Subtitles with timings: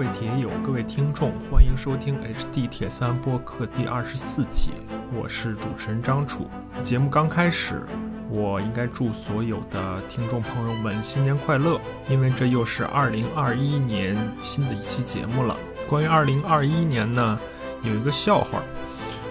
[0.00, 4.70] 各位铁友、各位听众，欢迎收听 HD 铁三播客第二十四期，
[5.14, 6.48] 我是主持人张楚。
[6.82, 7.82] 节目刚开始，
[8.34, 11.78] 我应该祝所有的听众朋友们新年快乐，
[12.08, 15.54] 因为这又是二零二一年新的一期节目了。
[15.86, 17.38] 关于二零二一年呢，
[17.82, 18.62] 有一个笑话，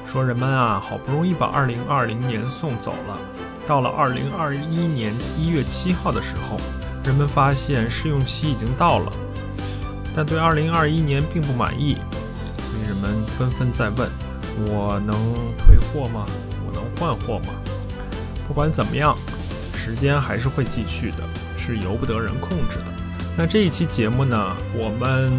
[0.06, 3.18] 说人们啊，好不容易把二零二零年送走了，
[3.66, 6.58] 到了二零二一年一月七号的时候，
[7.06, 9.12] 人们发现试用期已经到了。
[10.20, 11.96] 但对2021年并不满意，
[12.58, 14.10] 所以人们纷纷在问：
[14.68, 15.16] 我能
[15.58, 16.26] 退货吗？
[16.68, 17.54] 我能换货吗？
[18.46, 19.18] 不管怎么样，
[19.74, 21.24] 时间还是会继续的，
[21.58, 22.92] 是由不得人控制的。
[23.38, 25.32] 那这一期节目呢，我们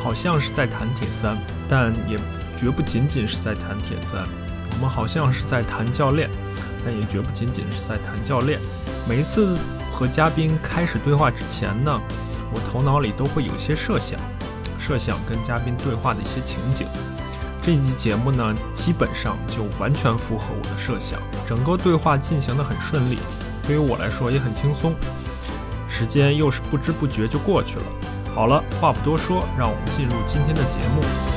[0.00, 1.36] 好像是在谈铁三，
[1.68, 2.18] 但也
[2.56, 4.26] 绝不仅仅是在谈铁三。
[4.70, 6.26] 我们好像是在谈教练，
[6.82, 8.58] 但也绝不仅仅是在谈教练。
[9.06, 9.58] 每一次
[9.90, 12.00] 和嘉宾开始对话之前呢？
[12.54, 14.18] 我头脑里都会有一些设想，
[14.78, 16.86] 设想跟嘉宾对话的一些情景。
[17.62, 23.18] 这一集节目呢，基本上就完全符合我的设想，整个对话进行的很顺利，
[23.66, 24.94] 对于我来说也很轻松。
[25.88, 27.84] 时间又是不知不觉就过去了。
[28.34, 31.31] 好了，话不多说，让我们进入今天的节目。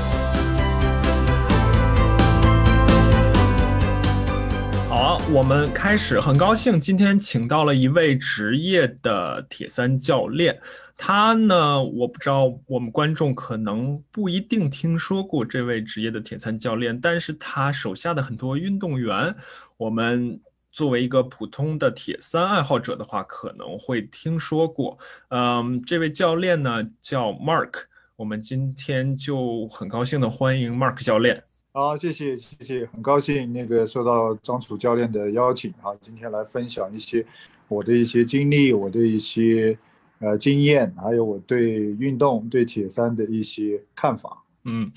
[4.98, 6.22] 好，我们开始。
[6.22, 10.58] 很高兴今天请到了一位职业的铁三教练。
[10.96, 19.36] 他呢，我不知道我们观众可能不一定听说过这位职业的铁三教练，但是他手下的很多运动员，
[19.76, 20.40] 我们
[20.72, 24.98] 作为一个普通的铁三爱好者的话，可能会听说过。
[25.28, 27.82] 嗯，这位教练呢叫 Mark，
[28.16, 31.44] 我们今天就很高兴的欢迎 Mark 教练。
[31.78, 37.26] 好，谢谢谢谢，很高兴那个受到张楚教练的邀请啊，今天来分享一些
[37.68, 39.78] 我的一些经历，我的一些
[40.20, 44.42] 呃经验，还有我对运动、对铁三的一些看法。
[44.64, 44.90] 嗯，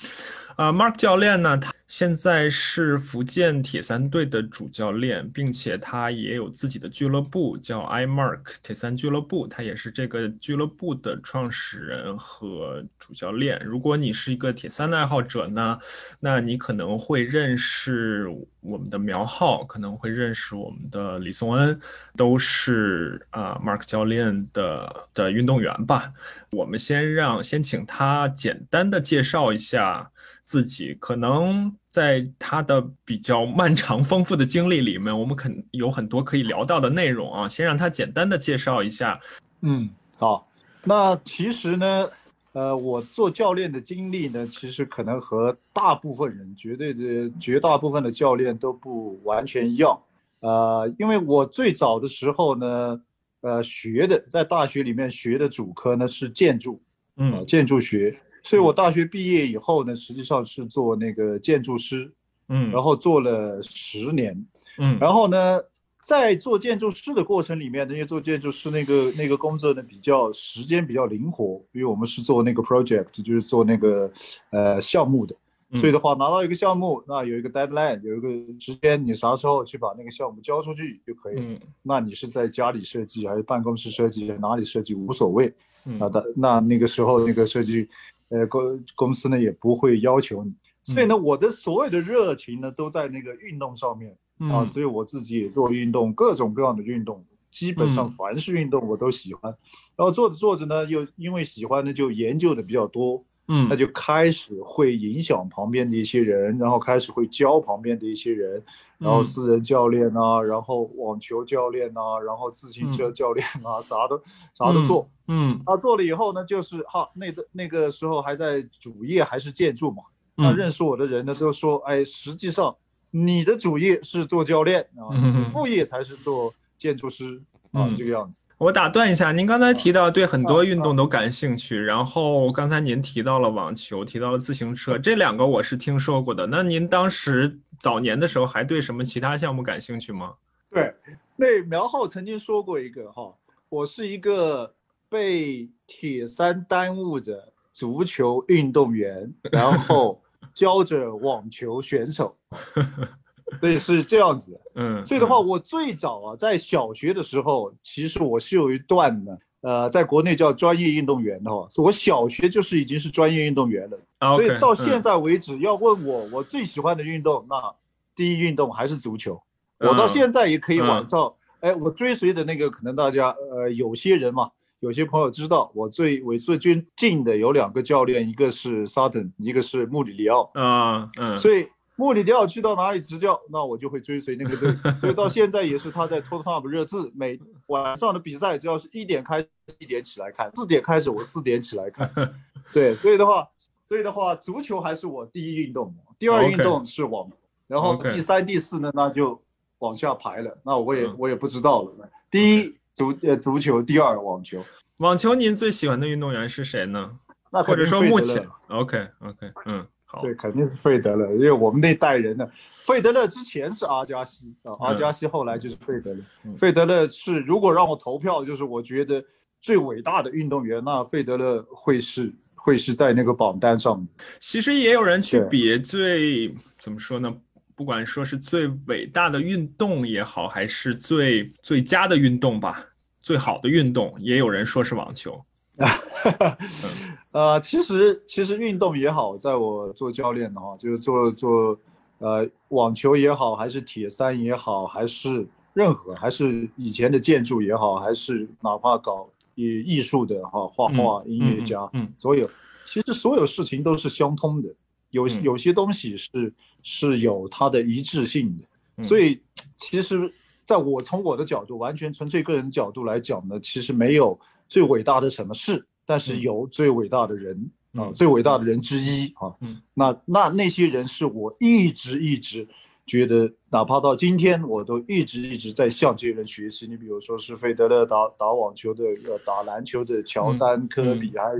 [0.58, 1.72] 啊，Mark 教练呢，他。
[1.86, 9.46] 现在是福建铁三队的主教练，并且他也有自己的俱乐部，叫 iMark 铁三俱乐部。
[9.46, 13.58] 他也是这个俱乐部的创始人和主教练。
[13.64, 15.78] 如果你是一个铁三的爱好者呢，
[16.20, 18.28] 那你可能会认识
[18.60, 21.80] 我们的苗浩，可能会认识我们的李颂恩，
[22.18, 26.12] 都是啊 Mark 教练的的运动员吧。
[26.50, 30.10] 我们先让先请他简单的介绍一下。
[30.48, 37.46] 自己可能在他的比较漫长丰富的经历里面，我们肯有很多可以聊到的内容啊。
[37.46, 39.20] 先让他简单的介绍一下。
[39.60, 40.48] 嗯，好。
[40.84, 42.08] 那其实呢，
[42.52, 50.00] 呃，我做教练的经历呢，其实可能和大部分人，绝对的绝大部分的教练都不完全一样。
[50.40, 52.98] 呃，因为我最早的时候呢，
[53.42, 56.80] 呃，学的在大学里面学的主科呢是建筑，
[57.18, 58.18] 嗯，建筑学。
[58.48, 62.10] 所以我大学毕业以后呢，实际上是做那个建筑师，
[62.48, 64.42] 嗯，然后做了十年，
[64.78, 65.60] 嗯，然后呢，
[66.02, 74.10] 在做建筑师的过程里面，因为做建筑师那个那个工作呢比较时间比较灵活，因为我们是做那个 project，就是做那个
[74.48, 75.36] 呃项目的，
[75.74, 81.36] 所以的话拿到一个项目，那有一个 deadline，有一个时间，你啥时候去把那个项目交出去就可以。
[81.38, 85.52] 嗯，那你是在家里设计还是办公室设计，哪里设计无所谓。
[85.98, 87.86] 那的，那那个时候那个设计。
[88.28, 90.52] 呃，公公司呢也不会要求你，
[90.84, 94.16] 所以呢，我的所有的热情呢都在那个运动上面
[94.50, 99.54] 啊，所以我自己也做运动，各种各样的运动，基本上凡是运动我都喜欢。
[99.96, 108.62] 然后做着做着呢，又因为喜欢呢，就研究的比较多，嗯，那就开始会影响旁边的一些人，然后开始会教旁边的一些人，
[108.98, 114.20] 然后私人教练啊，然后网球教练啊，然后自行车教练啊，啥都
[114.54, 115.08] 啥都做。
[115.28, 120.02] 嗯，他做了以后呢，就是哈，那个那个时候还在主业还是建筑嘛。
[120.34, 122.76] 那认识我的人呢，都说，哎，实际上
[123.10, 125.10] 你的主业是做教练啊，
[125.50, 127.42] 副业才是做建筑师
[127.72, 128.44] 啊，这个样子。
[128.58, 136.46] 我打断一下，您刚才提到对很多运动都感兴趣，然后刚才您提到了网球，提到了自行车，这两个我是听说过的。
[136.46, 140.34] 那您当时早年的时候还对什么其他项目感兴趣吗？
[140.70, 140.94] 对，
[141.36, 143.34] 那苗浩曾经说过一个哈，
[143.68, 144.74] 我是一个。
[145.10, 150.20] 被铁三耽误的足球运动员，然后
[150.52, 152.36] 教着网球选手，
[153.60, 154.60] 所以是这样子。
[154.74, 163.98] 嗯，所以的话，我最早啊，在小学的时候，其实我是有一段的，呃，在国内叫专业运动员的哈，我小学就是已经是专业运动员了。
[164.36, 167.74] 所以到现在为止，要问我我最喜欢的运动，那
[168.14, 169.40] 第一运动还是足球。
[169.78, 174.50] 我到现在也可以晚上，哎，我追随的那个可能大家呃有些人嘛。
[174.80, 180.48] 有些朋友知道，我最我最近的有两个教练，一个是 Sutton，一个是穆里尼奥。
[180.54, 181.36] 啊，嗯。
[181.36, 181.66] 所以
[181.98, 184.72] 穆里尼奥去到哪里执教，那我就会追随那个队。
[185.00, 189.44] 所以到现在也是他在 Tottenham 热刺，每晚上的比赛只要是一点开，
[189.78, 192.08] 一点起来看；四点开始，我四点起来看。
[192.72, 193.46] 对，所以的话，
[193.82, 197.30] 所以的话，足球还是我第一运动，第二运动是网，
[197.66, 199.42] 然后第三、第四呢，那就
[199.80, 200.56] 往下排了。
[200.64, 202.08] 那我也我也不知道了。
[202.30, 202.74] 第一。
[202.94, 204.60] 足呃足球第二网球，
[204.96, 207.16] 网球您最喜欢的运动员是谁呢？
[207.52, 219.22] 那或者说目前，OK OK，嗯，好，对，肯定是费德勒，因为我们那代人呢，费德勒之前是阿加西啊，阿加西后来就是费德勒，费德勒是如果让我投票，就是我觉得
[219.60, 224.02] 最伟大的运动员，那费德勒会是会是在那个榜单上。
[224.40, 227.30] 其实也有人去比最怎么说呢？
[227.76, 232.82] 不管说是最伟大的运动也好，还是最最佳的运动吧，
[233.20, 235.44] 最好的运动，也有人说是网球。
[237.32, 241.78] 呃，其实其实运动也好，在我做教练的话，就是做做
[242.18, 252.48] 呃网球也好，还是铁三也好，还是任何，还是以前的建筑也好，还是哪怕搞艺艺术的哈，画画、音乐家，嗯，所有
[252.84, 254.68] 其实所有事情都是相通的，
[255.10, 256.52] 有有些东西是。
[256.80, 259.42] 是有它的一致性的，所以
[259.76, 260.32] 其实
[260.64, 269.54] 在我从我的角度，完全纯粹个人角度来讲呢，其实没有最伟大的什么事，但是有最伟大的人啊，最伟大的人之一啊，
[269.94, 272.68] 那那那些人是我一直一直。
[273.08, 276.86] 觉得哪怕到今天，我都一直一直在向这些人学习。
[276.86, 281.56] 你比如说是费德勒打打网球的，呃，打篮球的乔丹、科比，还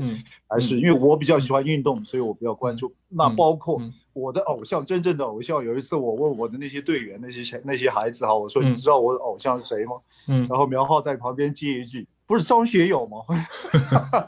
[0.46, 2.92] 还是因为我比较喜欢运动，所以我比较关注。
[3.08, 3.80] 那包括
[4.12, 5.64] 我的偶像，真正的偶像。
[5.64, 9.92] 有一次我问我的那些队员、那些那些孩子哈，我说你知道我的偶像是谁吗？
[10.28, 13.16] 嗯，然后苗浩在旁边接一句：“不是张学友吗？”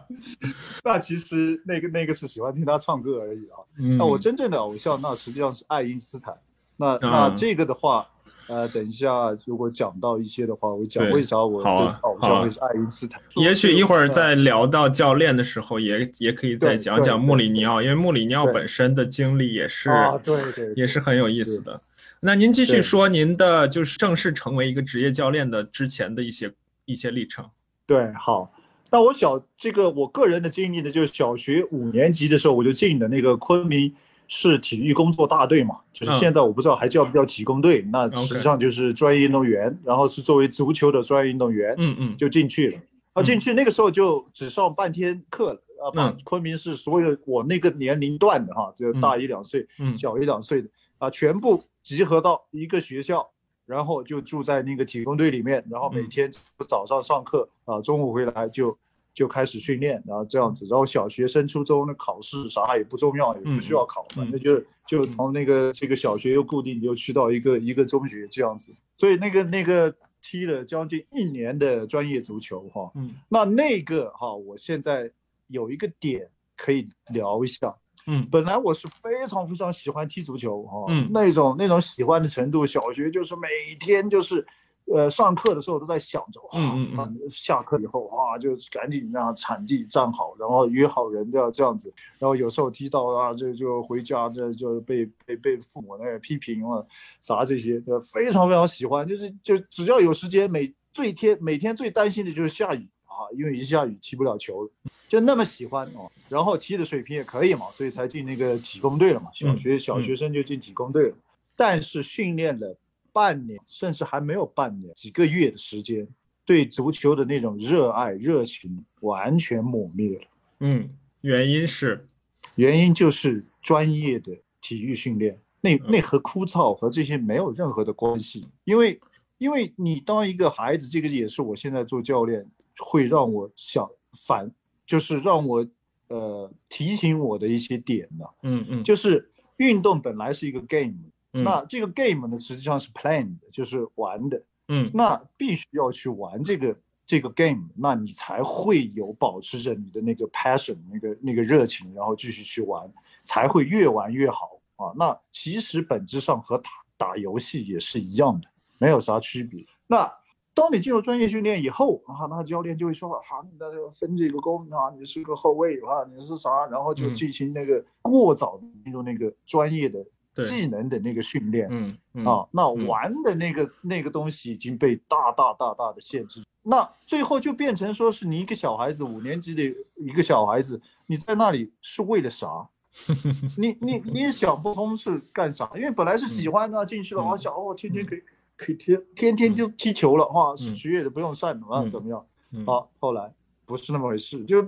[0.83, 3.63] 那其实那个那个是喜欢听他唱歌而已啊。
[3.97, 6.35] 那我真正的偶像，那实际上是爱因斯坦。
[6.77, 8.09] 那那这个的话，
[8.49, 13.21] 呃，等一下如果讲到一些的话，我讲为啥我的偶像会是爱因斯坦。
[13.37, 19.91] 也许一会儿在聊到教练的时候，也也可以再讲讲穆里尼奥，因为穆里尼奥本身的经历也是，
[20.25, 21.83] 对对，也是很有意思的。
[22.21, 26.51] 那您继续说您的就是正式成为一个职业教练的之前的一些
[26.87, 27.51] 一些历程。
[27.91, 28.53] 对，好。
[28.93, 33.93] 那我小这个我个人的经历呢，就是小学五年级的时候我就进的那个昆明。
[34.33, 35.81] 市体育工作大队嘛？
[35.93, 37.85] 就是现在我不知道还叫不叫体工队。
[37.91, 42.79] 那实际上就是专业运动员，然后是作为足球的专业运动员，嗯嗯，就进去了。
[43.15, 45.91] 啊，进去那个时候就只上半天课了啊。
[45.93, 53.29] 把昆明市所有我那个年龄段的哈，就大一两岁、嗯小一两岁的啊，全部集合到一个学校，
[53.71, 56.31] 然后就住在那个体工队里面，然后每天
[56.67, 58.77] 早上上课啊，中午回来就。
[59.13, 69.93] 就开始训练，然后这样子，然后小学升初中那考试啥也不重要，也不需要考，反正就就从那个这个小学又固定又去到一个一个中学这样子，所以那个那个
[70.23, 75.11] 踢了将近一年的专业足球哈，嗯，那那个哈，我现在
[75.49, 77.75] 有一个点可以聊一下，
[78.07, 83.49] 嗯，本来我是非常非常喜欢踢足球哈，嗯，那种那种喜欢的程度，小学就是每
[83.79, 84.47] 天就是。
[84.93, 96.85] 呃，上课的时候都在想着，哇，下课以后哇，就赶紧让场地站好，然后约好人要这样子，然后有时候踢到啊，就就回家，这就被被被父母那个批评了，
[97.21, 97.81] 啥这些，
[98.13, 104.71] 非常非常喜欢，就是就只要有时间，每最天每天最担心的就是下雨啊，因为一下雨踢不了球，
[105.07, 111.17] 就那么喜欢哦，然后踢的水平也可以嘛，所以才进那个体工队了嘛，小学小学生就进体工队了，
[111.55, 112.79] 但是训练了。
[113.13, 116.07] 半年，甚至还没有半年，几个月的时间，
[116.45, 120.25] 对足球的那种热爱、热情完全抹灭了。
[120.61, 120.89] 嗯，
[121.23, 122.07] 原因是，
[122.55, 128.47] 原因就是专业的体育训练，那那和枯燥和这些没有任何的关系。
[128.63, 129.01] 因为，
[129.39, 132.49] 因为你当一个孩子，这个也是我现在做教练
[132.85, 133.89] 会让我想
[134.27, 134.51] 反，
[134.87, 135.67] 就是让我
[136.09, 138.25] 呃提醒我的一些点呢。
[138.43, 140.95] 嗯嗯，就是运动本来是一个 game。
[141.33, 144.43] 那这个 game 呢，实际上是 planned，就是玩的。
[144.67, 154.93] 嗯，那必须要去玩这个这个 game，那你才会有保持着你的那个 passion，那个那个热情，然后继续去玩，才会越玩越好啊。
[154.97, 159.65] 那其实本质上和打打游戏也是一样的，没有啥区别。
[159.87, 160.13] 那
[160.61, 170.05] 当你进入专业训练以后啊，那教练就会说，好，那就分这个工啊，你是个后卫啊，你是啥，然后就进行那个过早进入那个专业的。
[170.43, 176.43] 技能的那个训练，嗯啊，那玩的那个那个东西已经被大大大大的限制。
[176.63, 179.63] 那最后就变成说是你一个小孩子，五年级的
[179.97, 182.67] 一个小孩子，你在那里是为了啥？
[183.59, 185.71] 你你你也想不通是干啥？
[185.75, 188.23] 因为本来是喜欢的进去了，哇，小哦，天天可以
[188.61, 192.27] 可以天天天就踢球了，哇，学业都不用上了，怎么样？
[192.67, 193.33] 好，后来
[193.65, 194.63] 不是那么回事，就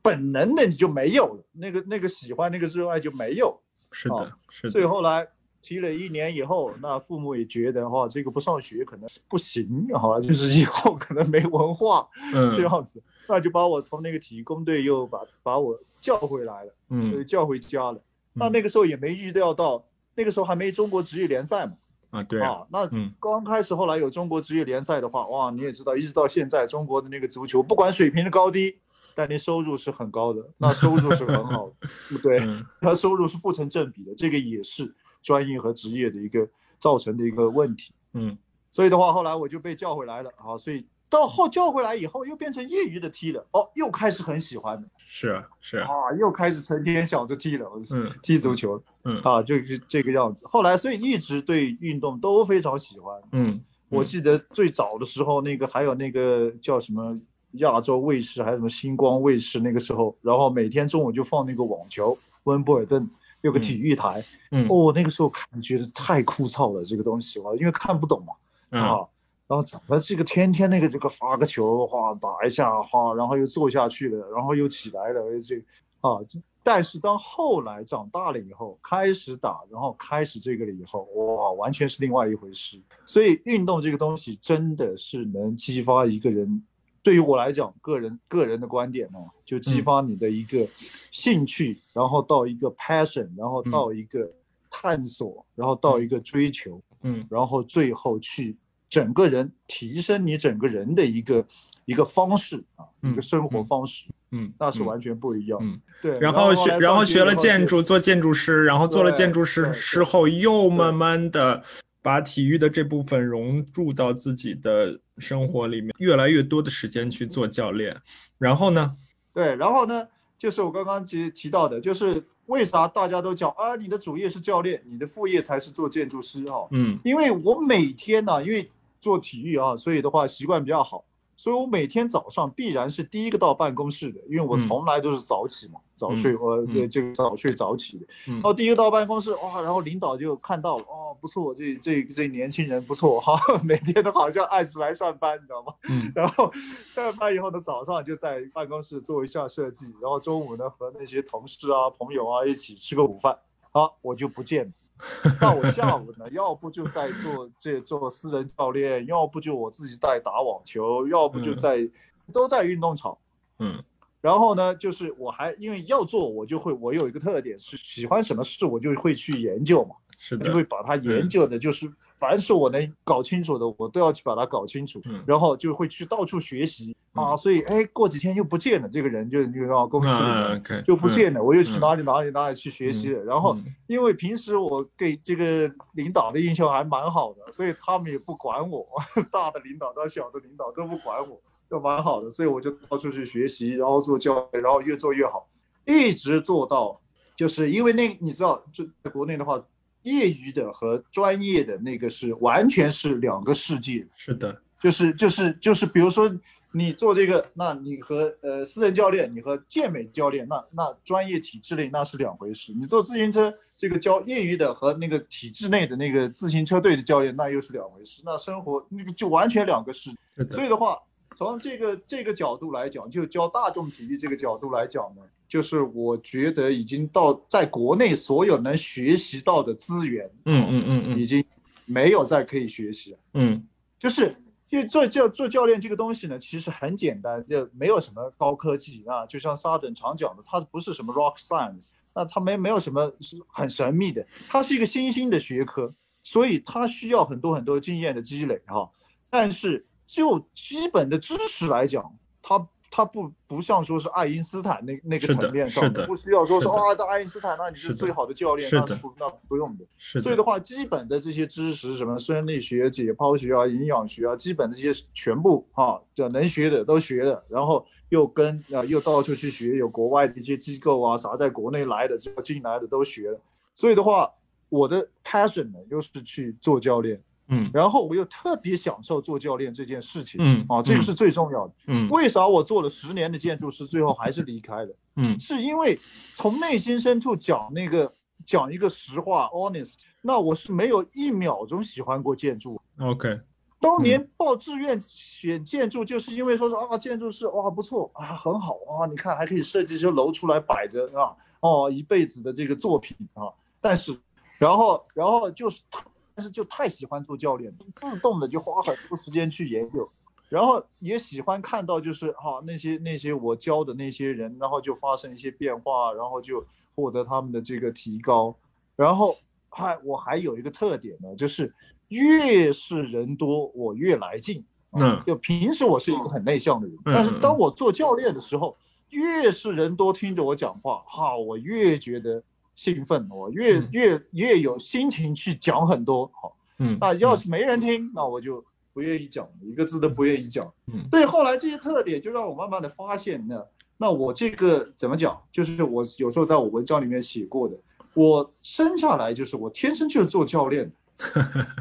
[0.00, 3.60] 本能的你就没有了，那个那个喜欢那个热爱就没有。
[3.90, 4.70] 是的，是的。
[4.70, 5.26] 所以后来。
[5.62, 12.08] 踢了一年以后，那父母也觉得哈，这个不上学可能不行哈，就是以后可能没文化
[12.54, 18.00] 这样子，那就把我从那个体育工队又把把我叫回来了，嗯，叫回家了。
[18.34, 21.72] 那那个时候也没预料到，那个时候还没中国职业联赛嘛，
[22.10, 22.88] 啊对啊，那
[23.20, 28.78] 刚开始后来有中国职业联赛的话，哇，你也知道，一直到现在中国的那个足球，不管水平的高低，
[29.14, 32.40] 但你收入是很高的，那收入是很好的，对，
[32.80, 34.94] 它收入是不成正比的，这个也是。
[35.22, 36.48] 专业和职业的一个
[36.78, 38.38] 造成的一个问题，嗯，
[38.70, 48.82] 所以的话，后来我就被叫回来了，啊，所以到后叫回来以后，又变成业余的踢了，哦，又开始很喜欢了，是是啊，又开始成天想着踢了，嗯，踢足球，嗯
[49.22, 50.46] 啊，就是这个样子。
[50.48, 57.16] 后来，所以一直对运动都非常喜欢，嗯，我记得最早的时候，那个还有那个叫什么
[57.52, 63.08] 亚洲卫视，还有什么星光卫视，那个时候，然后每天中午就放那个网球，温布尔顿。
[63.42, 64.24] 有个体育台，
[64.68, 68.32] 哦，那个时候看觉得太枯燥了，这个东西哇，因为看不懂嘛，
[68.80, 68.98] 啊，
[69.46, 75.54] 然后怎么这个天天那个这个发个球，哗打一下，哈，然后又坐下去了，然后又起来了，这
[76.00, 76.18] 啊，
[76.66, 82.82] 但是当后来长大了以后，开始打，然后开始这个了以后，哇，完全是另外一回事。
[83.04, 86.60] 所以运动这个东西真的是能激发一个人。
[87.04, 90.66] 对于我来讲，个人个人的观点呢，就激发你的一个
[91.12, 94.28] 兴趣，然后到一个 passion，然后到一个
[94.68, 98.56] 探索，然后到一个追求，嗯，然后最后去
[98.88, 101.46] 整个人提升你整个人的一个
[101.84, 106.18] 一个方式啊，一个生活方式，嗯，那是完全不一样，嗯，对。
[106.18, 111.62] 然后学，然后学了建筑，做建筑师，然后做了建筑师之后，又慢慢的。
[112.02, 117.96] 把体育的这部分融入到自己的生活里面，越来越多的时间去做教练。
[118.38, 118.92] 然后呢？
[119.34, 120.06] 对，然后呢？
[120.38, 126.68] 就是我刚刚提提到的，就是为啥大家都讲啊，你的主业是教练，你的副业才是做建筑师哈？
[126.70, 131.04] 嗯，因为我每天呢，因为做体育啊，所以的话习惯比较好。
[131.38, 138.06] 所以我每天早上必然是第一个到办公室的，因为我从来都是早起嘛，早睡，我这这个早睡早起的。
[138.24, 145.74] 然后第一个到办公室，哇，然后领导就看到了，哦，不错，这这这年轻人不错哈， 每天都好像按时来上班，你知道吗？
[146.14, 146.50] 然后
[146.94, 153.38] 上班以后呢，早上就在办公室做一下设计，然后中午呢和那些同事啊、朋友啊一起吃个午饭，
[153.72, 154.64] 好，我就不见。
[154.64, 154.85] 那
[155.54, 156.28] 我下午呢？
[156.30, 161.88] 要不就在做这做私人教练，要不就我自己在打网球，要不就在
[162.32, 163.16] 都在运动场。
[163.58, 163.82] 嗯，
[164.20, 169.96] 然后呢，就是我还因为要做，我就会我有一个特点是喜欢什么事，我就会去研究嘛。
[170.16, 177.36] 是的，就会把它研究的，就是凡是我能搞清楚的，我都要去把它搞清楚，然后就会去到处学习啊。
[177.36, 183.22] 所以，哎，过几天又不见了，这个人就又到公司里就不见了，我又去哪里哪里哪里去学习了。
[183.24, 183.54] 然后，
[183.86, 188.86] 因为平时我给这个领导的印象还蛮好的，所以他们也不管我，
[189.30, 192.30] 大的领导到小的领导都不管我，都蛮好的。
[192.30, 195.46] 所以我就到处去学习，然后做教育，然后越做越好，
[195.84, 196.98] 一直做到，
[197.36, 199.62] 就是因为那你知道，就在国内的话。
[200.06, 204.06] 业余的和专业的那个是完全是两个世界。
[204.16, 206.32] 是的，就是就是就是，比如说
[206.72, 212.72] 你做这个，那你和呃私人教练，你和健美教练，那那专业体制内那是两回事。
[212.72, 218.22] 你做自行车这个教业余的和那个体制内的那个自行车队的教练，那又是两回事。
[218.24, 220.10] 那生活那个就完全两个世。
[220.50, 220.96] 所以的话，
[221.34, 225.22] 从这个这个角度来讲，就教大众体育这个角度来讲呢。
[225.48, 231.44] 就是我觉得已经到在国内所有能学习到的资源，嗯嗯嗯嗯，已经
[231.84, 233.64] 没有再可以学习嗯，
[233.98, 234.36] 就是
[234.70, 239.24] 因为做教做教练这个东西呢，其实很简单，就没有什么高科技啊。
[239.26, 243.12] 就像沙顿常讲的，它不是什么 rock science，那它没没有什么
[243.46, 248.90] 很神秘的，它是一个新兴的学科，所以它需要很多很多经验的积累哈。
[249.30, 252.04] 但是就基本的知识来讲，
[252.42, 252.66] 它。
[252.96, 259.84] 他不不像说是爱因斯坦那那个层面上的，不需要说是哇，到爱因斯坦那你是最好的教练，那是不那不用的。
[259.98, 273.38] 所以的话，基本的这些知识，什么生理学、解剖学啊、营养学啊，基本的这些全部哈，就能学的都学了，然后又跟啊又到处去学，有国外的一些机构啊啥，在国内来的、进来的都学了。
[273.74, 274.32] 所以的话，
[274.70, 277.22] 我的 passion 呢，又是去做教练。
[277.48, 281.74] 嗯，然后我又特别享受做教练这件事情，嗯啊，这个是最重要的。
[281.86, 284.96] 嗯为啥我做了十年的建筑师，最后还是离开了？
[285.16, 285.98] 嗯是因为
[286.34, 288.12] 从内心深处讲那个
[288.44, 292.80] 讲一个实话，honest，那我是没有一秒钟喜欢过建筑。
[293.00, 293.40] ，OK，
[293.80, 303.48] 当年报志愿选建筑，就是因为说是啊，建筑师哇不错啊，很好啊，你看还可以设计些楼出来摆着啊，哦，一辈子的这个作品啊。
[303.80, 304.18] 但是，
[304.58, 306.02] 然后然后就是，但
[306.44, 310.08] 是就太喜欢做教练，自动的就花很多时间去研究，
[310.48, 316.64] 然后也喜欢看到就是哈、那些那些我教的那些人，然后就发生一些变化，然后就
[316.94, 318.54] 获得他们的这个提高，
[318.94, 319.36] 然后
[319.68, 321.74] 还我还有一个特点呢，就是
[322.08, 324.64] 越是人多，我越来劲。
[324.98, 328.74] 嗯就平时我是一个很内向的人，嗯但是当我做教练的时候，
[329.10, 332.42] 越是人多听着我讲话，哈，我越觉得
[332.76, 336.30] 兴奋，我越嗯越越有心情去讲很多。
[336.40, 340.72] 好，嗯，那要是没人听，那我就不愿意讲，一个字都不愿意讲。
[340.92, 343.60] 嗯所以后来这些特点就让我慢慢的发现呢，
[343.96, 345.36] 那我这个怎么讲？
[345.50, 347.74] 就是我有时候在我文章里面写过的，
[348.14, 350.94] 我生下来就是我天生就是做教练的。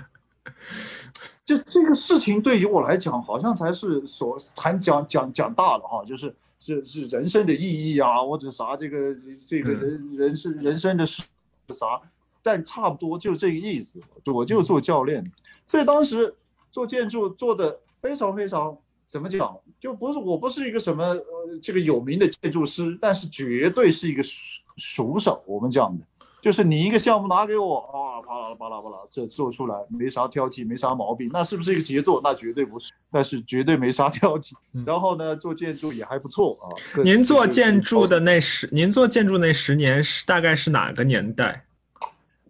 [1.46, 6.34] 就这个事情对于我来讲，好像才是所谈讲讲讲大了哈，就是
[6.66, 11.24] 是是人生的意义啊，或者啥这个这个人人生人生的事
[11.70, 12.02] 啥，
[12.42, 14.00] 但差不多就这个意思。
[14.26, 15.32] 我就做教练，
[15.66, 16.34] 所以当时
[16.72, 25.44] 做建筑做的非常非常怎么讲，就不是我不是一个什么呃这个有名的建筑师，但是绝对是一个熟熟手。
[25.46, 26.04] 我们讲的，
[26.46, 32.22] 就是你一个项目拿给我啊，巴拉巴拉巴拉，这做出来没啥挑剔，没啥毛病，那是不是一个杰作？
[32.24, 34.52] 那绝对不是，但是绝对没啥挑剔。
[34.86, 36.70] 然后呢，做建筑也还不错啊。
[37.04, 41.64] 您做建筑的那十，您做建筑那十年是大概是哪个年代？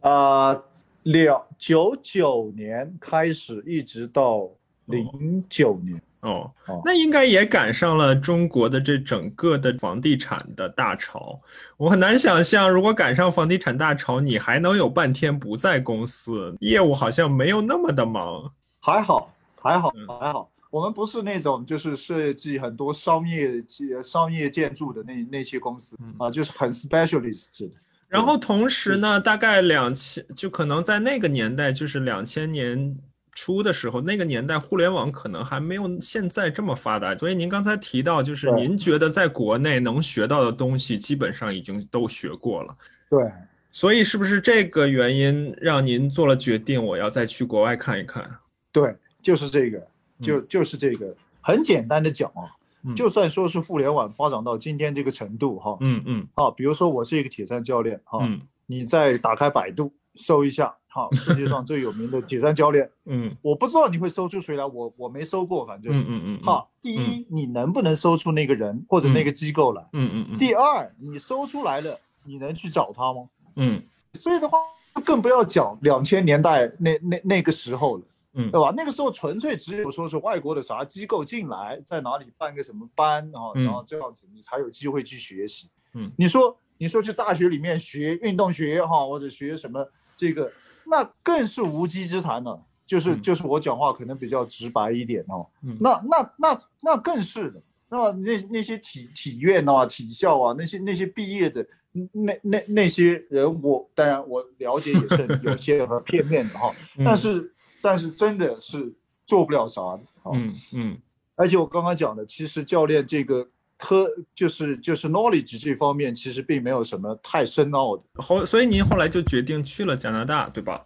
[0.01, 0.61] 啊，
[1.03, 4.49] 两九九年开始，一直到
[4.87, 5.95] 零九年。
[5.95, 6.51] 哦哦，
[6.83, 11.39] 那应该也赶上了中国的这整个的房地产的大潮。
[11.77, 18.51] 我很难想象，如果赶上房地产大潮，你还能有半天不在公司，业务好像没有那么的忙。
[18.81, 20.49] 还好，还好嗯，还好。
[20.71, 27.71] 我们不是那种就是设计很多商业建商业建筑的那那些公司嗯啊，就是很 specialist 的。
[28.07, 32.97] 然后同时呢，大概两千，就可能在那个年代，就是两千年
[33.35, 37.15] 初的时候，那个年代互联网可能还没有现在这么发达。
[37.15, 42.73] 所以您刚才提到，就是您觉得在国内能学到的东西，基本上已经都学过了。
[43.07, 43.31] 对，
[43.71, 48.27] 所以是不是这个原因让您做了决定，我要再去国外看一看？
[48.71, 49.85] 对，就是这个，
[50.21, 51.15] 就就是这个。
[51.41, 52.49] 很简单的讲啊，
[52.83, 69.81] 嗯就算说是互联网发展到今天这个程度哈，嗯嗯啊，比如说我是一个铁三教练哈，嗯你再打开百度搜一下，哈，世界上最有名的铁三教练， 嗯我不知道你会搜出谁来，我我没搜过，反正嗯嗯嗯，哈，第一，你能不能搜出那个人或者那个机构来？
[69.91, 73.27] 嗯嗯嗯第二，你搜出来了，你能去找他吗？
[73.57, 73.81] 嗯
[74.13, 74.57] 所以的话，
[75.03, 78.03] 更不要讲两千年代那那那个时候了，
[78.35, 78.73] 嗯对吧？
[78.73, 85.67] 那个时候纯粹只有说是外国的啥机构进来，在哪里办个什么班啊，嗯然后这样子你才有机会去学习。
[85.93, 90.49] 嗯你说你说去大学里面学运动学哈，或者学什么这个，
[90.87, 92.61] 那更是无稽之谈了。
[92.85, 97.61] 就是嗯就是我讲话可能比较直白一点哦，嗯那那那那更是的。
[97.89, 101.65] 那那那些体体院啊、体校啊，那些那些毕业的
[102.11, 108.93] 那那那些人，我当然我了解也是有些很片面的哈，嗯， 但是但是真的是
[109.25, 110.03] 做不了啥的。
[110.23, 110.31] 啊。
[110.33, 110.97] 嗯嗯
[111.35, 118.03] 而且我刚刚讲的，其实教练这个科就是就是 knowledge 这方面，其实并没有什么太深奥的。
[118.15, 120.85] 后，所以您后来就决定去了加拿大，对吧？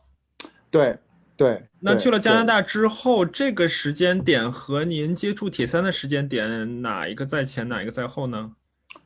[0.72, 0.98] 对
[1.38, 8.52] 对，那去了加拿大之后，这个时间点和您接触铁三的时间点，哪一个在前，哪一个在后呢？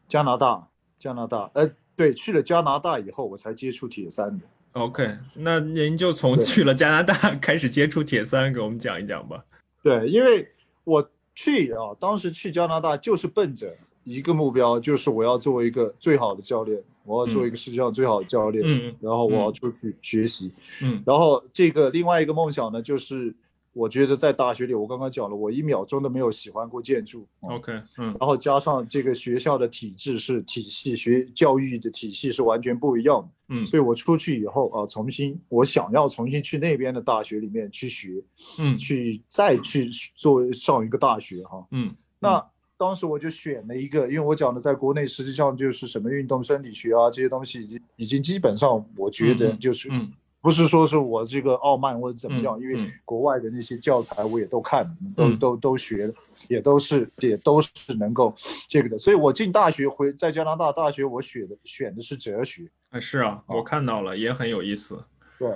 [0.08, 0.68] 加拿大
[0.98, 4.46] 加拿大，呃，对，去了加拿大以后，我才接触铁三的。
[4.72, 9.44] OK，那您就从去了加拿大开始接触铁三，给我们讲一讲吧。
[9.84, 10.50] 对，因为
[10.84, 20.52] 我去啊，当时去加拿大就是奔着一个目标，就是我要做一个最好的教练，我要做一个世界上最好的教练，嗯然后我要出去学习。
[20.82, 21.02] 嗯。
[21.06, 23.34] 然后这个另外一个梦想呢，就是
[23.74, 27.28] 我觉得在大学里，我刚刚讲了，我一秒钟都没有喜欢过建筑。
[27.42, 33.28] 啊，OK，嗯然后加上这个学校的体制是体系，学教育的体系是完全不一样的。
[33.50, 38.24] 嗯所以我出去以后啊，重新我想要重新去那边的大学里面去学，
[38.60, 41.66] 嗯去再去做上一个大学哈。
[41.72, 42.44] 嗯那
[42.78, 50.12] 当时我就选了一个，因为我讲的在国内实际上就是什么运动生理学啊这些东西已经已经基本上我觉得嗯就是嗯
[50.44, 56.14] 不是说是我这个傲慢或者怎么样，因为国外的那些教材我也都看，都都都学，
[56.50, 58.36] 也都是也都是能够
[58.68, 58.98] 这个的。
[58.98, 62.70] 所以我进大学回在加拿大大学，我选的选的是哲学。
[62.90, 65.02] 啊，是啊，我看到了，也很有意思。
[65.40, 65.50] 对，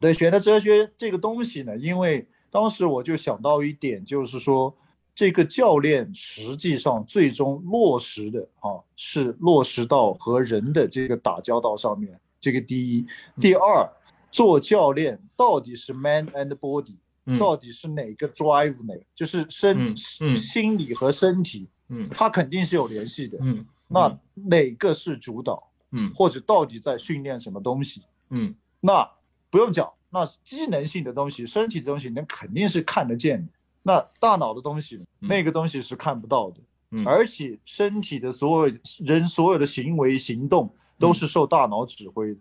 [0.00, 4.76] 对，选的哲学这个东西呢，因为当时我就想到一点，就是说。
[5.14, 12.18] 这个教练实际上最终落实的啊，是落实到和人的这个打交道上面。
[12.40, 13.06] 这个第一，
[13.38, 13.86] 第二，
[14.32, 16.96] 做教练到底是 man and body，
[17.38, 18.94] 到底是哪个 drive 哪？
[19.14, 19.96] 就是身
[20.34, 23.38] 心理和身体，嗯，它肯定是有联系的。
[23.42, 25.70] 嗯，那哪个是主导？
[25.92, 28.02] 嗯，或者到底在训练什么东西？
[28.30, 29.06] 嗯，那
[29.50, 33.52] 不用讲，那机能性的东西，身体的东西，那肯定是看得见的。
[33.82, 36.60] 那大脑的东西，那个东西是看不到的，
[36.92, 37.04] 嗯。
[37.06, 42.40] 而且身体的所有人所有的行为行动都是受大脑指挥的，嗯，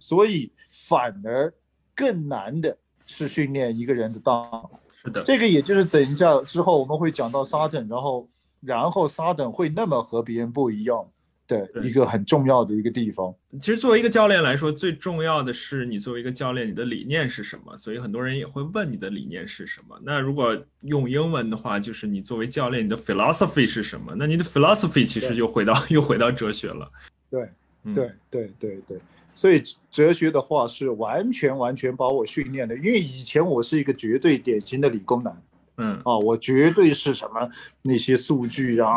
[0.00, 1.52] 所以反而
[1.94, 4.70] 更难的是训练一个人的大脑。
[4.94, 8.28] 是的，这个也就是等一下之后我们会讲到沙等，然后
[8.60, 11.06] 然后沙等会那么和别人不一样。
[11.48, 13.32] 的一个很重要的一个地方。
[13.60, 17.78] 其实作为一个教练来说，最重要的是你作为一个教练，你的理念是什么？
[17.78, 19.96] 所以很多人也会问你的理念是什么。
[20.02, 24.12] 那如果用英文的话，就是你作为教练，你的 philosophy 是什么？
[24.18, 26.90] 那你的 philosophy 其实就回到 又回到哲学了。
[27.30, 27.48] 对，
[27.94, 29.00] 对，对，对，对。
[29.36, 35.42] 所以哲学的话是完全完全把我训练的，因为以前我是一个绝对典型的理工男。
[35.76, 36.00] 嗯。
[36.04, 37.46] 啊，我绝对是什么
[37.82, 38.90] 那些数据啊，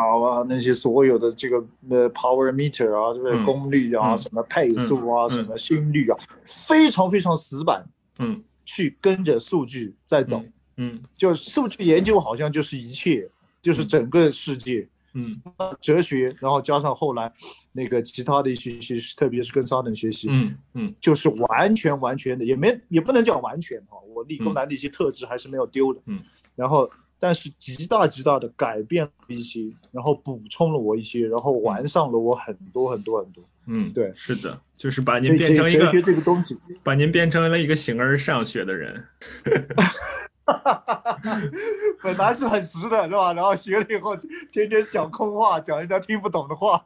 [0.48, 7.84] 那些所有的这个呃 power meter 啊，这个功率啊，什么配速啊，什么心率啊，非常非常死板，
[8.18, 10.42] 嗯，去跟着数据在走，
[10.78, 13.28] 嗯，就数据研究好像就是一切，
[13.60, 14.88] 就是整个世界。
[15.14, 15.40] 嗯，
[15.80, 17.32] 哲学，然后加上后来
[17.72, 26.20] 那个其他的一些学习，特别是跟沙等学习，嗯嗯，就是完全完全的，也没也不能讲完全哈，我理工男的一些特质还是没有丢的，嗯，
[26.54, 39.04] 然后但是极大极大的改变了一些，然后补充了我一些，然后完善了我很多很多很多，嗯，对，是的，就是把您变成一个哲学这个东西，把您变成了一个形而上学的人。
[42.02, 43.32] 本来是很实的，是吧？
[43.32, 44.16] 然后学了以后，
[44.50, 46.82] 天天讲空话，讲人家听不懂的话。